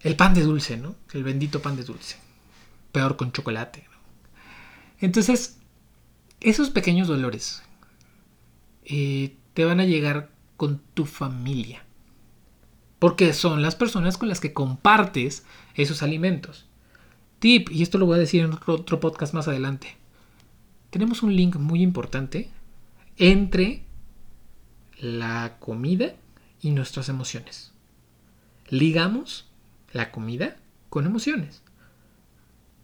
El 0.01 0.15
pan 0.15 0.35
de 0.35 0.43
dulce, 0.43 0.77
¿no? 0.77 0.95
El 1.13 1.23
bendito 1.23 1.61
pan 1.61 1.75
de 1.75 1.83
dulce. 1.83 2.17
Peor 2.91 3.15
con 3.15 3.31
chocolate. 3.31 3.87
¿no? 3.89 3.97
Entonces, 4.99 5.57
esos 6.41 6.69
pequeños 6.69 7.07
dolores 7.07 7.63
eh, 8.85 9.35
te 9.53 9.65
van 9.65 9.79
a 9.79 9.85
llegar 9.85 10.31
con 10.57 10.81
tu 10.93 11.05
familia 11.05 11.85
porque 13.05 13.33
son 13.33 13.61
las 13.61 13.75
personas 13.75 14.17
con 14.17 14.29
las 14.29 14.39
que 14.39 14.51
compartes 14.51 15.45
esos 15.75 16.01
alimentos. 16.01 16.65
Tip, 17.37 17.69
y 17.69 17.83
esto 17.83 17.99
lo 17.99 18.07
voy 18.07 18.15
a 18.15 18.19
decir 18.19 18.43
en 18.43 18.57
otro 18.65 18.99
podcast 18.99 19.31
más 19.33 19.47
adelante. 19.47 19.95
Tenemos 20.89 21.21
un 21.21 21.35
link 21.35 21.57
muy 21.57 21.83
importante 21.83 22.49
entre 23.17 23.83
la 24.99 25.57
comida 25.59 26.15
y 26.61 26.71
nuestras 26.71 27.07
emociones. 27.07 27.73
Ligamos 28.69 29.51
la 29.91 30.11
comida 30.11 30.57
con 30.89 31.05
emociones. 31.05 31.61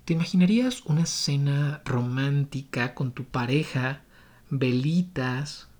¿Te 0.05 0.13
imaginarías 0.13 0.83
una 0.85 1.07
cena 1.07 1.81
romántica 1.83 2.93
con 2.93 3.11
tu 3.11 3.23
pareja, 3.23 4.03
velitas, 4.51 5.70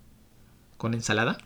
con 0.82 0.94
ensalada? 0.94 1.38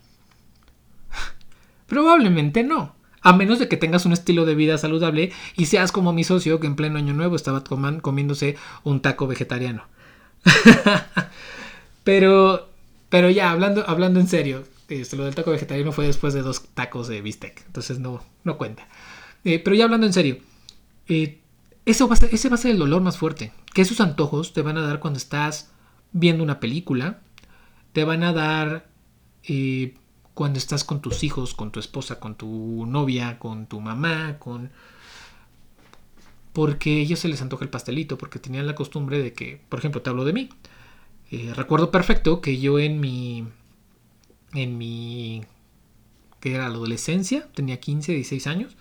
Probablemente 1.86 2.64
no. 2.64 2.96
A 3.20 3.34
menos 3.34 3.58
de 3.58 3.68
que 3.68 3.76
tengas 3.76 4.06
un 4.06 4.14
estilo 4.14 4.46
de 4.46 4.54
vida 4.54 4.78
saludable 4.78 5.30
y 5.58 5.66
seas 5.66 5.92
como 5.92 6.14
mi 6.14 6.24
socio 6.24 6.58
que 6.58 6.66
en 6.66 6.74
pleno 6.74 6.96
año 6.96 7.12
nuevo 7.12 7.36
estaba 7.36 7.62
comiéndose 7.62 8.56
un 8.82 9.02
taco 9.02 9.26
vegetariano. 9.26 9.84
pero, 12.04 12.70
pero 13.10 13.28
ya, 13.28 13.50
hablando, 13.50 13.84
hablando 13.86 14.20
en 14.20 14.26
serio, 14.26 14.64
este, 14.88 15.16
lo 15.16 15.26
del 15.26 15.34
taco 15.34 15.50
vegetariano 15.50 15.92
fue 15.92 16.06
después 16.06 16.32
de 16.32 16.40
dos 16.40 16.62
tacos 16.72 17.06
de 17.06 17.20
bistec, 17.20 17.62
entonces 17.66 17.98
no, 17.98 18.22
no 18.42 18.56
cuenta. 18.56 18.88
Eh, 19.44 19.58
pero 19.58 19.76
ya 19.76 19.84
hablando 19.84 20.06
en 20.06 20.14
serio, 20.14 20.38
eh, 21.08 21.40
eso 21.84 22.08
ese 22.30 22.48
va 22.48 22.54
a 22.54 22.58
ser 22.58 22.70
el 22.70 22.78
dolor 22.78 23.02
más 23.02 23.18
fuerte. 23.18 23.52
Que 23.74 23.82
esos 23.82 24.00
antojos 24.00 24.54
te 24.54 24.62
van 24.62 24.78
a 24.78 24.82
dar 24.82 24.98
cuando 24.98 25.18
estás 25.18 25.72
viendo 26.12 26.42
una 26.42 26.58
película, 26.58 27.20
te 27.92 28.04
van 28.04 28.22
a 28.22 28.32
dar 28.32 28.95
cuando 30.36 30.58
estás 30.58 30.84
con 30.84 31.00
tus 31.00 31.24
hijos, 31.24 31.54
con 31.54 31.72
tu 31.72 31.80
esposa, 31.80 32.20
con 32.20 32.34
tu 32.34 32.84
novia, 32.86 33.38
con 33.38 33.66
tu 33.66 33.80
mamá, 33.80 34.38
con... 34.38 34.70
Porque 36.52 37.00
ellos 37.00 37.20
se 37.20 37.28
les 37.28 37.40
antoja 37.40 37.64
el 37.64 37.70
pastelito, 37.70 38.18
porque 38.18 38.38
tenían 38.38 38.66
la 38.66 38.74
costumbre 38.74 39.18
de 39.18 39.32
que, 39.32 39.62
por 39.70 39.78
ejemplo, 39.78 40.02
te 40.02 40.10
hablo 40.10 40.26
de 40.26 40.34
mí. 40.34 40.50
Eh, 41.30 41.52
recuerdo 41.54 41.90
perfecto 41.90 42.42
que 42.42 42.60
yo 42.60 42.78
en 42.78 43.00
mi... 43.00 43.48
En 44.52 44.76
mi... 44.76 45.42
que 46.40 46.54
era 46.54 46.68
la 46.68 46.74
adolescencia, 46.74 47.48
tenía 47.54 47.80
15, 47.80 48.12
16 48.12 48.46
años. 48.46 48.76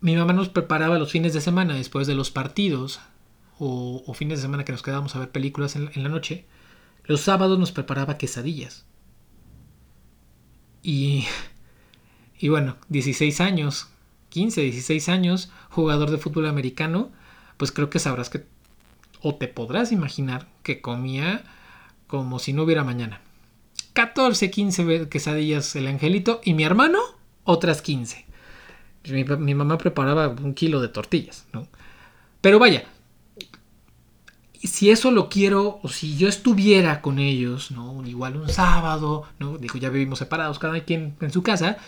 Mi 0.00 0.16
mamá 0.16 0.32
nos 0.32 0.48
preparaba 0.48 0.98
los 0.98 1.12
fines 1.12 1.32
de 1.32 1.40
semana 1.40 1.74
después 1.74 2.08
de 2.08 2.16
los 2.16 2.32
partidos 2.32 2.98
o, 3.60 4.02
fines 4.14 4.38
de 4.38 4.42
semana 4.42 4.64
que 4.64 4.72
nos 4.72 4.82
quedábamos 4.82 5.14
a 5.14 5.20
ver 5.20 5.30
películas 5.30 5.76
en 5.76 6.02
la 6.02 6.08
noche. 6.08 6.46
Los 7.04 7.20
sábados 7.20 7.56
nos 7.56 7.70
preparaba 7.70 8.18
quesadillas 8.18 8.89
Y, 10.82 11.26
y 12.38 12.48
bueno, 12.48 12.76
16 12.88 13.40
años, 13.40 13.88
15, 14.30 14.62
16 14.62 15.08
años, 15.08 15.50
jugador 15.70 16.10
de 16.10 16.18
fútbol 16.18 16.46
americano, 16.46 17.10
pues 17.56 17.72
creo 17.72 17.90
que 17.90 17.98
sabrás 17.98 18.30
que, 18.30 18.44
o 19.20 19.34
te 19.34 19.48
podrás 19.48 19.92
imaginar 19.92 20.48
que 20.62 20.80
comía 20.80 21.44
como 22.06 22.38
si 22.38 22.52
no 22.52 22.62
hubiera 22.62 22.84
mañana. 22.84 23.20
14, 23.92 24.50
15 24.50 25.08
quesadillas 25.08 25.74
el 25.76 25.86
angelito 25.86 26.40
y 26.44 26.54
mi 26.54 26.64
hermano 26.64 26.98
otras 27.44 27.82
15. 27.82 28.24
Mi, 29.10 29.24
mi 29.24 29.54
mamá 29.54 29.78
preparaba 29.78 30.28
un 30.28 30.54
kilo 30.54 30.80
de 30.80 30.88
tortillas, 30.88 31.46
¿no? 31.52 31.66
Pero 32.40 32.58
vaya, 32.58 32.84
si 34.66 34.90
eso 34.90 35.10
lo 35.10 35.28
quiero, 35.28 35.80
o 35.82 35.88
si 35.88 36.16
yo 36.16 36.28
estuviera 36.28 37.00
con 37.00 37.18
ellos, 37.18 37.70
¿no? 37.70 38.06
Igual 38.06 38.36
un 38.36 38.48
sábado, 38.48 39.24
¿no? 39.38 39.56
Digo, 39.56 39.78
ya 39.78 39.88
vivimos 39.88 40.18
separados, 40.18 40.58
cada 40.58 40.80
quien 40.80 41.16
en 41.20 41.30
su 41.30 41.42
casa, 41.42 41.78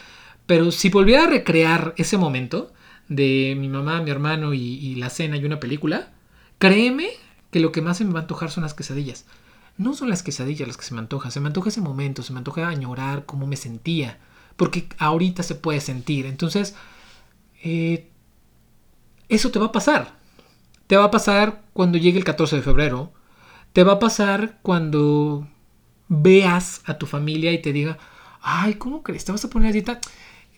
pero 0.46 0.70
si 0.70 0.88
volviera 0.88 1.24
a 1.24 1.26
recrear 1.26 1.94
ese 1.96 2.16
momento 2.16 2.72
de 3.08 3.54
mi 3.58 3.68
mamá, 3.68 4.00
mi 4.00 4.11
hermano 4.11 4.54
y, 4.54 4.94
la 4.96 5.11
cena 5.11 5.37
y 5.37 5.44
una 5.44 5.61
película, 5.61 6.12
créeme 6.58 7.11
que 7.50 7.61
lo 7.61 7.72
que 7.72 7.82
más 7.82 7.98
se 7.98 8.04
me 8.04 8.12
va 8.12 8.20
a 8.20 8.22
antojar 8.22 8.50
son 8.50 8.62
las 8.62 8.74
quesadillas. 8.74 9.26
No 9.76 9.94
son 9.94 10.08
las 10.08 10.22
quesadillas 10.22 10.68
las 10.68 10.76
que 10.76 10.85
se 10.85 10.94
me 10.94 11.00
antojan, 11.00 11.32
se 11.32 11.40
me 11.40 11.48
antoja 11.48 11.68
ese 11.68 11.80
momento, 11.80 12.22
se 12.22 12.32
me 12.32 12.38
antoja 12.38 12.68
añorar 12.68 13.26
cómo 13.26 13.46
me 13.46 13.56
sentía, 13.56 14.18
porque 14.56 14.88
ahorita 14.98 15.42
se 15.42 15.54
puede 15.54 15.80
sentir. 15.80 16.26
Entonces, 16.26 16.74
eh, 17.62 18.08
eso 19.28 19.50
te 19.50 19.58
va 19.58 19.66
a 19.66 19.72
pasar. 19.72 20.21
Te 20.92 20.98
va 20.98 21.05
a 21.05 21.11
pasar 21.11 21.62
cuando 21.72 21.96
llegue 21.96 22.18
el 22.18 22.24
14 22.24 22.57
de 22.57 22.61
febrero. 22.61 23.14
Te 23.72 23.83
va 23.83 23.92
a 23.92 23.98
pasar 23.98 24.59
cuando 24.61 25.48
veas 26.09 26.83
a 26.85 26.98
tu 26.98 27.07
familia 27.07 27.50
y 27.50 27.62
te 27.62 27.72
diga, 27.72 27.96
ay, 28.42 28.74
¿cómo 28.74 29.02
crees? 29.02 29.24
¿Te 29.24 29.33
vas 29.33 29.42
a 29.42 29.48
poner 29.48 29.70
a 29.70 29.72
dieta? 29.72 30.00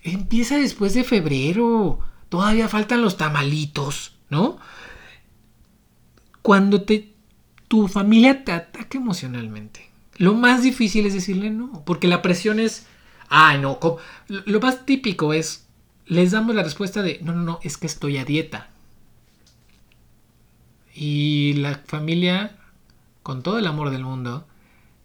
Empieza 0.02 0.58
después 0.58 0.92
de 0.92 1.04
febrero. 1.04 2.00
Todavía 2.30 2.68
faltan 2.68 3.00
los 3.00 3.16
tamalitos, 3.16 4.16
¿no? 4.28 4.58
Cuando 6.42 6.82
te, 6.82 7.14
tu 7.68 7.86
familia 7.86 8.44
te 8.44 8.50
ataca 8.50 8.98
emocionalmente. 8.98 9.88
Lo 10.16 10.34
más 10.34 10.64
difícil 10.64 11.06
es 11.06 11.14
decirle 11.14 11.50
no, 11.50 11.84
porque 11.84 12.08
la 12.08 12.22
presión 12.22 12.58
es, 12.58 12.88
ay, 13.28 13.60
no, 13.60 13.78
lo 14.26 14.58
más 14.58 14.84
típico 14.84 15.32
es, 15.32 15.68
les 16.06 16.32
damos 16.32 16.56
la 16.56 16.64
respuesta 16.64 17.02
de, 17.02 17.20
no, 17.22 17.32
no, 17.34 17.42
no, 17.44 17.60
es 17.62 17.76
que 17.76 17.86
estoy 17.86 18.16
a 18.16 18.24
dieta. 18.24 18.73
Y 20.94 21.54
la 21.54 21.80
familia, 21.86 22.56
con 23.22 23.42
todo 23.42 23.58
el 23.58 23.66
amor 23.66 23.90
del 23.90 24.04
mundo, 24.04 24.46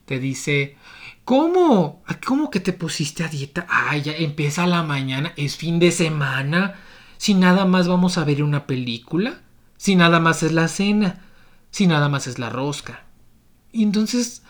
te 0.05 0.19
dice, 0.19 0.77
¿cómo? 1.25 2.03
¿Cómo 2.25 2.49
que 2.49 2.59
te 2.59 2.73
pusiste 2.73 3.23
a 3.23 3.27
dieta? 3.27 3.65
Ay, 3.69 4.03
ya 4.03 4.13
empieza 4.13 4.67
la 4.67 4.83
mañana, 4.83 5.33
es 5.35 5.55
fin 5.55 5.79
de 5.79 5.91
semana. 5.91 6.75
Si 7.17 7.33
nada 7.33 7.65
más 7.65 7.87
vamos 7.87 8.17
a 8.17 8.23
ver 8.23 8.43
una 8.43 8.65
película, 8.67 9.41
si 9.77 9.95
nada 9.95 10.19
más 10.19 10.43
es 10.43 10.51
la 10.51 10.67
cena, 10.67 11.21
si 11.71 11.87
nada 11.87 12.09
más 12.09 12.27
es 12.27 12.39
la 12.39 12.49
rosca. 12.49 13.03
Y 13.71 13.83
entonces 13.83 14.43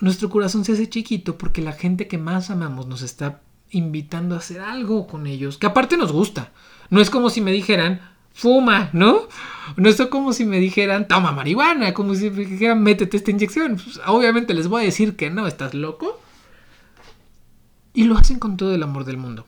nuestro 0.00 0.28
corazón 0.30 0.64
se 0.64 0.72
hace 0.72 0.88
chiquito 0.88 1.38
porque 1.38 1.62
la 1.62 1.72
gente 1.72 2.08
que 2.08 2.18
más 2.18 2.50
amamos 2.50 2.86
nos 2.86 3.02
está 3.02 3.42
invitando 3.70 4.34
a 4.34 4.38
hacer 4.38 4.60
algo 4.60 5.06
con 5.06 5.26
ellos, 5.26 5.58
que 5.58 5.66
aparte 5.66 5.96
nos 5.96 6.12
gusta. 6.12 6.52
No 6.90 7.00
es 7.00 7.10
como 7.10 7.30
si 7.30 7.40
me 7.40 7.52
dijeran, 7.52 8.00
fuma, 8.34 8.90
¿no? 8.92 9.28
No 9.76 9.88
es 9.88 9.96
como 10.10 10.34
si 10.34 10.44
me 10.44 10.58
dijeran, 10.58 11.08
toma 11.08 11.32
marihuana, 11.32 11.94
como 11.94 12.14
si 12.14 12.28
me 12.28 12.44
dijeran, 12.44 12.82
métete 12.82 13.16
esta 13.16 13.30
inyección. 13.30 13.76
Pues, 13.76 14.00
obviamente 14.06 14.52
les 14.52 14.68
voy 14.68 14.82
a 14.82 14.84
decir 14.84 15.16
que 15.16 15.30
no, 15.30 15.46
estás 15.46 15.72
loco. 15.72 16.20
Y 17.94 18.04
lo 18.04 18.18
hacen 18.18 18.38
con 18.38 18.56
todo 18.56 18.74
el 18.74 18.82
amor 18.82 19.04
del 19.04 19.16
mundo. 19.16 19.46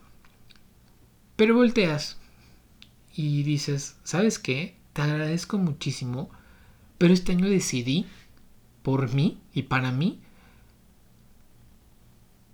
Pero 1.34 1.54
volteas 1.54 2.16
y 3.14 3.42
dices, 3.42 3.96
¿sabes 4.04 4.38
qué? 4.38 4.76
Te 4.92 5.02
agradezco 5.02 5.58
muchísimo, 5.58 6.30
pero 6.96 7.12
este 7.12 7.32
año 7.32 7.50
decidí, 7.50 8.06
por 8.82 9.12
mí 9.12 9.38
y 9.52 9.64
para 9.64 9.90
mí, 9.90 10.20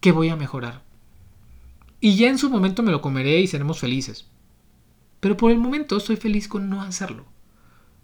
que 0.01 0.13
voy 0.13 0.31
a 0.31 0.37
mejorar. 0.37 0.83
Y 2.01 2.17
ya 2.17 2.29
en 2.29 2.39
su 2.39 2.51
momento 2.51 2.83
me 2.83 2.91
lo 2.91 3.03
comeré 3.03 3.41
y 3.41 3.47
seremos 3.47 3.79
felices. 3.79 4.27
Pero 5.23 5.37
por 5.37 5.53
el 5.53 5.59
momento 5.59 5.97
estoy 5.99 6.17
feliz 6.17 6.49
con 6.49 6.69
no 6.69 6.83
hacerlo. 6.83 7.25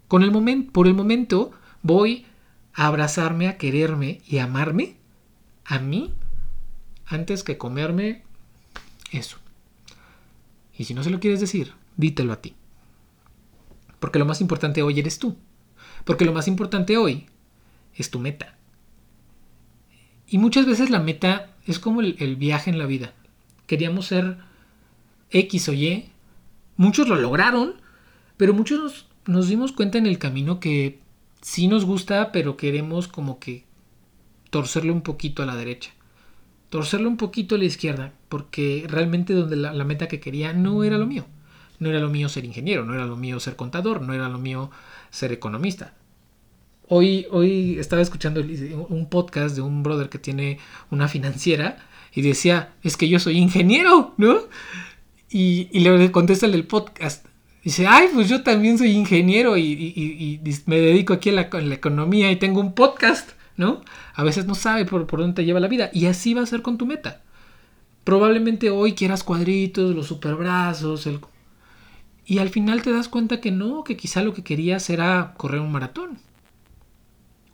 Con 0.07 0.22
el 0.22 0.31
momento, 0.31 0.72
por 0.72 0.87
el 0.87 0.94
momento 0.94 1.50
voy 1.83 2.26
a 2.74 2.87
abrazarme, 2.87 3.48
a 3.48 3.59
quererme 3.59 4.20
y 4.24 4.38
amarme 4.38 4.94
a 5.64 5.81
mí 5.81 6.14
antes 7.07 7.42
que 7.42 7.59
comerme 7.59 8.22
eso. 9.11 9.38
Y 10.76 10.85
si 10.85 10.94
no 10.94 11.02
se 11.02 11.11
lo 11.11 11.18
quieres 11.18 11.40
decir, 11.40 11.72
dítelo 11.96 12.33
a 12.33 12.40
ti. 12.40 12.54
Porque 13.98 14.20
lo 14.20 14.24
más 14.24 14.40
importante 14.40 14.85
hoy 14.85 15.00
eres 15.00 15.18
tú. 15.18 15.37
Porque 16.04 16.24
lo 16.24 16.33
más 16.33 16.46
importante 16.46 16.98
hoy 16.98 17.26
es 17.96 18.12
tu 18.12 18.20
meta. 18.20 18.57
Y 20.28 20.38
muchas 20.38 20.66
veces 20.66 20.88
la 20.88 21.00
meta 21.00 21.50
es 21.66 21.81
como 21.81 22.00
el, 22.00 22.14
el 22.20 22.37
viaje 22.37 22.70
en 22.70 22.78
la 22.78 22.87
vida. 22.87 23.12
Queríamos 23.66 24.07
ser 24.07 24.38
X 25.33 25.68
o 25.68 25.72
Y 25.72 26.12
Muchos 26.79 27.09
lo 27.09 27.17
lograron, 27.17 27.75
pero 28.37 28.55
muchos 28.55 29.09
nos, 29.27 29.49
dimos 29.49 29.73
cuenta 29.73 29.99
en 29.99 30.07
el 30.07 30.19
camino 30.19 30.61
que 30.61 31.01
sí 31.43 31.67
nos 31.67 31.85
gusta, 31.85 32.31
pero 32.31 32.57
queremos 32.57 33.09
como 33.09 33.41
que 33.41 33.64
torcerlo 34.51 34.93
un 34.93 35.03
poquito 35.03 35.43
a 35.43 35.47
la 35.47 35.57
derecha. 35.57 35.91
Torcerlo 36.71 37.09
un 37.09 37.17
poquito 37.17 37.57
a 37.57 37.59
la 37.59 37.64
izquierda, 37.64 38.12
porque 38.29 38.87
realmente 38.88 39.33
donde 39.33 39.57
la, 39.57 39.73
meta 39.85 40.07
que 40.07 40.21
quería 40.21 40.53
no 40.53 40.85
era 40.85 40.99
lo 40.99 41.07
mío. 41.07 41.27
No 41.81 41.91
era 41.91 41.99
lo 41.99 42.11
mío 42.11 42.29
ser 42.29 42.45
ingeniero, 42.45 42.85
no 42.85 42.95
era 42.95 43.07
lo 43.07 43.17
mío 43.17 43.41
ser 43.41 43.57
contador, 43.57 44.01
no 44.01 44.14
era 44.14 44.29
lo 44.29 44.38
mío 44.38 44.71
ser 45.11 45.33
economista. 45.33 45.95
Hoy, 46.87 47.27
hoy 47.33 47.77
estaba 47.81 48.03
escuchando 48.03 48.41
un 48.41 49.09
podcast 49.11 49.57
de 49.57 49.62
un 49.62 49.83
brother 49.83 50.09
que 50.09 50.21
tiene 50.21 50.61
una 50.93 51.09
financiera 51.09 51.79
y 52.14 52.23
decía, 52.23 52.73
es 52.85 52.97
que 52.97 53.09
yo 53.09 53.19
soy 53.19 53.37
ingeniero, 53.37 54.14
¿no? 54.17 54.43
Y, 55.31 55.69
le 55.79 56.11
contesta 56.11 56.47
el 56.47 56.67
podcast. 56.67 57.27
Dice, 57.62 57.87
ay, 57.87 58.09
pues 58.14 58.29
yo 58.29 58.43
también 58.43 58.79
soy 58.79 58.93
ingeniero 58.93 59.57
y, 59.59 60.41
me 60.67 60.79
dedico 60.79 61.12
aquí 61.12 61.31
a 61.31 61.33
la, 61.33 61.75
economía 61.75 62.31
y 62.31 62.37
tengo 62.37 62.61
un 62.61 62.75
podcast, 62.75 63.31
¿no? 63.57 63.83
A 64.14 64.25
veces 64.25 64.47
no 64.47 64.55
sabe 64.55 64.85
por, 64.85 65.07
por 65.07 65.21
dónde 65.21 65.35
te 65.35 65.45
lleva 65.45 65.61
la 65.61 65.69
vida. 65.69 65.91
Y 65.93 66.07
así 66.07 66.35
va 66.35 66.43
a 66.43 66.47
ser 66.47 66.62
con 66.62 66.79
tu 66.79 66.87
meta. 66.87 67.23
Probablemente 68.05 68.71
hoy 68.71 68.95
quieras 68.95 69.23
cuadritos, 69.23 69.95
los 69.95 70.07
superbrazos, 70.07 71.07
el... 71.07 71.21
Y 72.25 72.38
al 72.38 72.51
final 72.51 72.83
te 72.83 72.93
das 72.93 73.09
cuenta 73.09 73.41
que 73.41 73.51
no, 73.51 73.85
que 73.85 73.97
quizá 73.97 74.23
lo 74.23 74.35
que 74.35 74.43
querías 74.43 74.88
era 74.91 75.35
correr 75.37 75.61
un 75.61 75.73
maratón. 75.73 76.19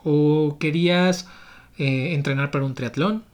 O 0.05 0.59
querías 0.61 1.29
eh, 1.79 2.15
entrenar 2.15 2.51
para 2.51 2.65
un 2.65 2.75
triatlón. 2.75 3.25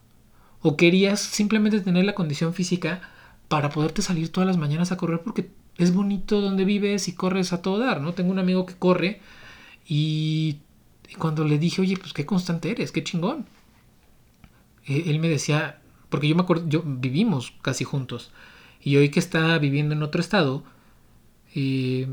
O 0.61 0.77
querías 0.77 1.19
simplemente 1.19 1.81
tener 1.81 2.05
la 2.05 2.15
condición 2.15 2.53
física 2.53 3.01
para 3.51 3.69
poderte 3.69 4.01
salir 4.01 4.31
todas 4.31 4.47
las 4.47 4.55
mañanas 4.55 4.93
a 4.93 4.97
correr 4.97 5.19
porque 5.25 5.49
es 5.75 5.93
bonito 5.93 6.39
donde 6.39 6.63
vives 6.63 7.09
y 7.09 7.15
corres 7.15 7.51
a 7.51 7.61
todo 7.61 7.79
dar, 7.79 7.99
¿no? 7.99 8.13
Tengo 8.13 8.31
un 8.31 8.39
amigo 8.39 8.65
que 8.65 8.75
corre 8.75 9.19
y, 9.85 10.59
cuando 11.17 11.43
le 11.43 11.59
dije, 11.59 11.81
oye, 11.81 11.97
pues 11.97 12.13
qué 12.13 12.25
constante 12.25 12.71
eres, 12.71 12.93
qué 12.93 13.03
chingón. 13.03 13.45
E, 14.85 15.09
él 15.09 15.19
me 15.19 15.27
decía, 15.27 15.81
porque 16.07 16.29
yo 16.29 16.35
me 16.35 16.43
acuerdo, 16.43 16.69
yo 16.69 16.81
vivimos 16.85 17.51
casi 17.61 17.83
juntos 17.83 18.31
y 18.81 18.95
hoy 18.95 19.09
que 19.09 19.19
está 19.19 19.57
viviendo 19.57 19.95
en 19.95 20.03
otro 20.03 20.21
estado, 20.21 20.63
eh, 21.53 22.07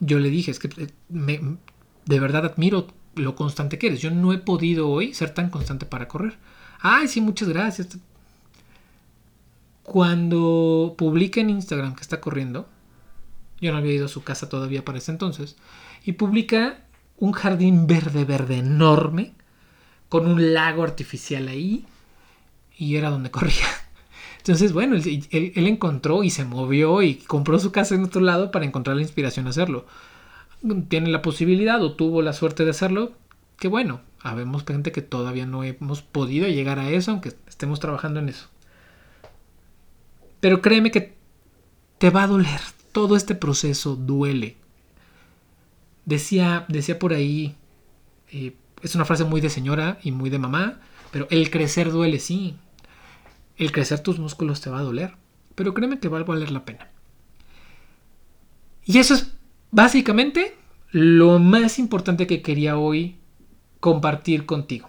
yo 0.00 0.18
le 0.18 0.28
dije, 0.28 0.50
es 0.50 0.58
que 0.58 0.68
eh, 0.76 1.56
de 2.04 2.20
verdad 2.20 2.44
admiro 2.44 2.88
lo 3.14 3.36
constante 3.36 3.78
que 3.78 3.86
eres. 3.86 4.02
Yo 4.02 4.10
no 4.10 4.34
he 4.34 4.38
podido 4.38 4.90
hoy 4.90 5.14
ser 5.14 5.30
tan 5.32 5.48
constante 5.48 5.86
para 5.86 6.08
correr. 6.08 6.36
Ay, 6.78 7.08
sí, 7.08 7.22
muchas 7.22 7.48
gracias 7.48 7.98
cuando 9.86 10.96
publica 10.98 11.40
en 11.40 11.48
Instagram 11.48 11.94
que 11.94 12.02
está 12.02 12.20
corriendo, 12.20 12.68
yo 13.60 13.70
no 13.70 13.78
había 13.78 13.94
ido 13.94 14.06
a 14.06 14.08
su 14.08 14.24
casa 14.24 14.48
todavía 14.48 14.84
para 14.84 14.98
ese 14.98 15.12
entonces, 15.12 15.54
y 16.04 16.12
publica 16.12 16.80
un 17.18 17.30
jardín 17.30 17.86
verde, 17.86 18.24
verde 18.24 18.58
enorme, 18.58 19.34
con 20.08 20.26
un 20.26 20.52
lago 20.52 20.82
artificial 20.82 21.46
ahí, 21.46 21.86
y 22.76 22.96
era 22.96 23.10
donde 23.10 23.30
corría. 23.36 23.68
Entonces, 24.38 24.72
bueno, 24.72 24.96
él, 24.96 25.52
encontró 25.54 26.24
y 26.24 26.30
se 26.30 26.44
movió 26.44 27.00
y 27.02 27.14
compró 27.14 27.60
su 27.60 27.70
casa 27.70 27.94
en 27.94 28.02
otro 28.02 28.20
lado 28.20 28.50
para 28.50 28.64
encontrar 28.64 28.96
la 28.96 29.02
inspiración 29.02 29.46
a 29.46 29.50
hacerlo. 29.50 29.86
Tiene 30.88 31.10
la 31.10 31.22
posibilidad 31.22 31.80
o 31.80 31.92
tuvo 31.92 32.22
la 32.22 32.32
suerte 32.32 32.64
de 32.64 32.70
hacerlo, 32.70 33.12
que 33.56 33.68
bueno, 33.68 34.00
habemos 34.20 34.64
gente 34.64 34.90
que 34.90 35.02
todavía 35.02 35.46
no 35.46 35.62
hemos 35.62 36.02
podido 36.02 36.48
llegar 36.48 36.80
a 36.80 36.90
eso, 36.90 37.12
aunque 37.12 37.34
estemos 37.46 37.78
trabajando 37.78 38.18
en 38.18 38.30
eso. 38.30 38.48
Pero 40.40 40.60
créeme 40.60 40.90
que 40.90 41.16
te 41.98 42.10
va 42.10 42.24
a 42.24 42.26
doler. 42.26 42.60
Todo 42.92 43.16
este 43.16 43.34
proceso 43.34 43.96
duele. 43.96 44.56
Decía, 46.04 46.64
decía 46.68 46.98
por 46.98 47.12
ahí, 47.12 47.56
eh, 48.30 48.54
es 48.82 48.94
una 48.94 49.04
frase 49.04 49.24
muy 49.24 49.40
de 49.40 49.50
señora 49.50 49.98
y 50.02 50.12
muy 50.12 50.30
de 50.30 50.38
mamá, 50.38 50.80
pero 51.10 51.26
el 51.30 51.50
crecer 51.50 51.90
duele, 51.90 52.18
sí. 52.18 52.56
el 53.56 53.72
crecer 53.72 54.00
tus 54.00 54.18
músculos 54.18 54.60
te 54.60 54.70
va 54.70 54.78
a 54.78 54.82
doler, 54.82 55.14
pero 55.54 55.74
créeme 55.74 55.98
que 55.98 56.08
va 56.08 56.20
a 56.20 56.24
valer 56.24 56.50
la 56.50 56.64
pena. 56.64 56.90
Y 58.84 58.98
eso 58.98 59.14
es 59.14 59.32
básicamente 59.70 60.54
lo 60.90 61.38
más 61.38 61.78
importante 61.78 62.26
que 62.26 62.42
quería 62.42 62.78
hoy 62.78 63.16
compartir 63.80 64.46
contigo. 64.46 64.88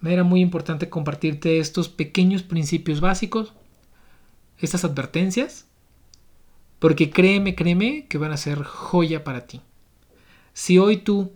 Me 0.00 0.12
era 0.12 0.24
muy 0.24 0.40
importante 0.40 0.88
compartirte 0.90 1.58
estos 1.58 1.88
pequeños 1.88 2.42
principios 2.42 3.00
básicos, 3.00 3.54
estas 4.60 4.84
advertencias, 4.84 5.66
porque 6.78 7.10
créeme, 7.10 7.54
créeme 7.54 8.06
que 8.06 8.18
van 8.18 8.32
a 8.32 8.36
ser 8.36 8.62
joya 8.62 9.24
para 9.24 9.46
ti. 9.46 9.60
Si 10.52 10.78
hoy 10.78 10.98
tú 10.98 11.32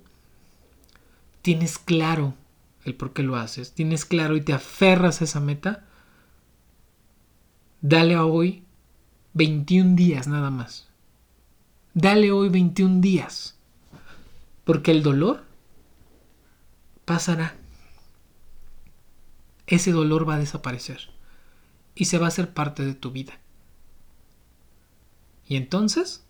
tienes 1.42 1.78
claro 1.78 2.34
el 2.84 2.94
por 2.94 3.12
qué 3.12 3.22
lo 3.22 3.36
haces, 3.36 3.72
tienes 3.72 4.04
claro 4.04 4.36
y 4.36 4.40
te 4.40 4.52
aferras 4.52 5.20
a 5.20 5.24
esa 5.24 5.40
meta, 5.40 5.84
dale 7.80 8.14
a 8.14 8.24
hoy 8.24 8.64
21 9.34 9.96
días 9.96 10.26
nada 10.26 10.50
más. 10.50 10.88
Dale 11.94 12.32
hoy 12.32 12.48
21 12.48 13.00
días. 13.00 13.58
Porque 14.64 14.92
el 14.92 15.02
dolor 15.02 15.44
pasará. 17.04 17.54
Ese 19.66 19.92
dolor 19.92 20.28
va 20.28 20.34
a 20.34 20.38
desaparecer 20.38 21.12
y 21.94 22.06
se 22.06 22.18
va 22.18 22.26
a 22.26 22.28
hacer 22.28 22.52
parte 22.52 22.84
de 22.84 22.94
tu 22.94 23.10
vida. 23.10 23.38
Y 25.46 25.56
entonces 25.56 26.24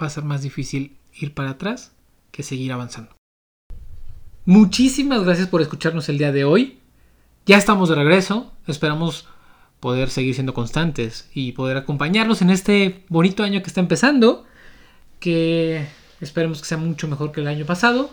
va 0.00 0.06
a 0.06 0.10
ser 0.10 0.24
más 0.24 0.42
difícil 0.42 0.96
ir 1.14 1.34
para 1.34 1.50
atrás 1.50 1.92
que 2.30 2.42
seguir 2.42 2.72
avanzando. 2.72 3.16
Muchísimas 4.44 5.24
gracias 5.24 5.48
por 5.48 5.60
escucharnos 5.60 6.08
el 6.08 6.18
día 6.18 6.32
de 6.32 6.44
hoy. 6.44 6.78
Ya 7.46 7.58
estamos 7.58 7.88
de 7.88 7.94
regreso. 7.94 8.52
Esperamos 8.66 9.28
poder 9.80 10.10
seguir 10.10 10.34
siendo 10.34 10.54
constantes 10.54 11.28
y 11.34 11.52
poder 11.52 11.76
acompañarlos 11.76 12.42
en 12.42 12.50
este 12.50 13.04
bonito 13.08 13.42
año 13.42 13.60
que 13.62 13.68
está 13.68 13.80
empezando. 13.80 14.44
Que 15.20 15.86
esperemos 16.20 16.60
que 16.60 16.66
sea 16.66 16.78
mucho 16.78 17.08
mejor 17.08 17.32
que 17.32 17.40
el 17.40 17.48
año 17.48 17.66
pasado. 17.66 18.10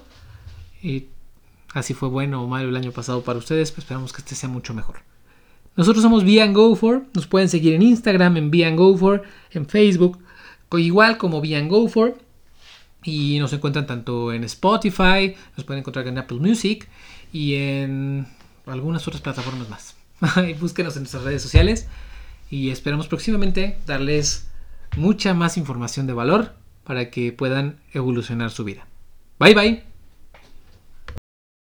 Y 0.81 1.07
así 1.73 1.93
fue 1.93 2.09
bueno 2.09 2.43
o 2.43 2.47
malo 2.47 2.69
el 2.69 2.75
año 2.75 2.91
pasado 2.91 3.23
para 3.23 3.39
ustedes, 3.39 3.71
pues 3.71 3.85
esperamos 3.85 4.13
que 4.13 4.21
este 4.21 4.35
sea 4.35 4.49
mucho 4.49 4.73
mejor. 4.73 5.01
Nosotros 5.75 6.01
somos 6.03 6.23
Be 6.23 6.47
Go 6.49 6.75
For. 6.75 7.05
Nos 7.13 7.27
pueden 7.27 7.49
seguir 7.49 7.73
en 7.73 7.81
Instagram, 7.81 8.37
en 8.37 8.51
Be 8.51 8.69
Go 8.75 8.97
For, 8.97 9.23
en 9.51 9.67
Facebook, 9.67 10.19
igual 10.77 11.17
como 11.17 11.41
Be 11.41 11.61
Go 11.67 11.87
For. 11.87 12.17
Y 13.03 13.37
nos 13.39 13.53
encuentran 13.53 13.85
tanto 13.85 14.33
en 14.33 14.43
Spotify, 14.45 15.35
nos 15.55 15.65
pueden 15.65 15.81
encontrar 15.81 16.07
en 16.07 16.17
Apple 16.17 16.39
Music 16.39 16.89
y 17.31 17.53
en 17.53 18.25
algunas 18.65 19.07
otras 19.07 19.21
plataformas 19.21 19.69
más. 19.69 19.95
Búsquenos 20.59 20.95
en 20.95 21.03
nuestras 21.03 21.23
redes 21.23 21.41
sociales 21.43 21.87
y 22.49 22.71
esperamos 22.71 23.07
próximamente 23.07 23.77
darles 23.85 24.47
mucha 24.97 25.33
más 25.33 25.57
información 25.57 26.07
de 26.07 26.13
valor 26.13 26.53
para 26.83 27.09
que 27.11 27.31
puedan 27.31 27.79
evolucionar 27.93 28.49
su 28.49 28.63
vida. 28.63 28.87
Bye 29.39 29.53
bye. 29.53 29.94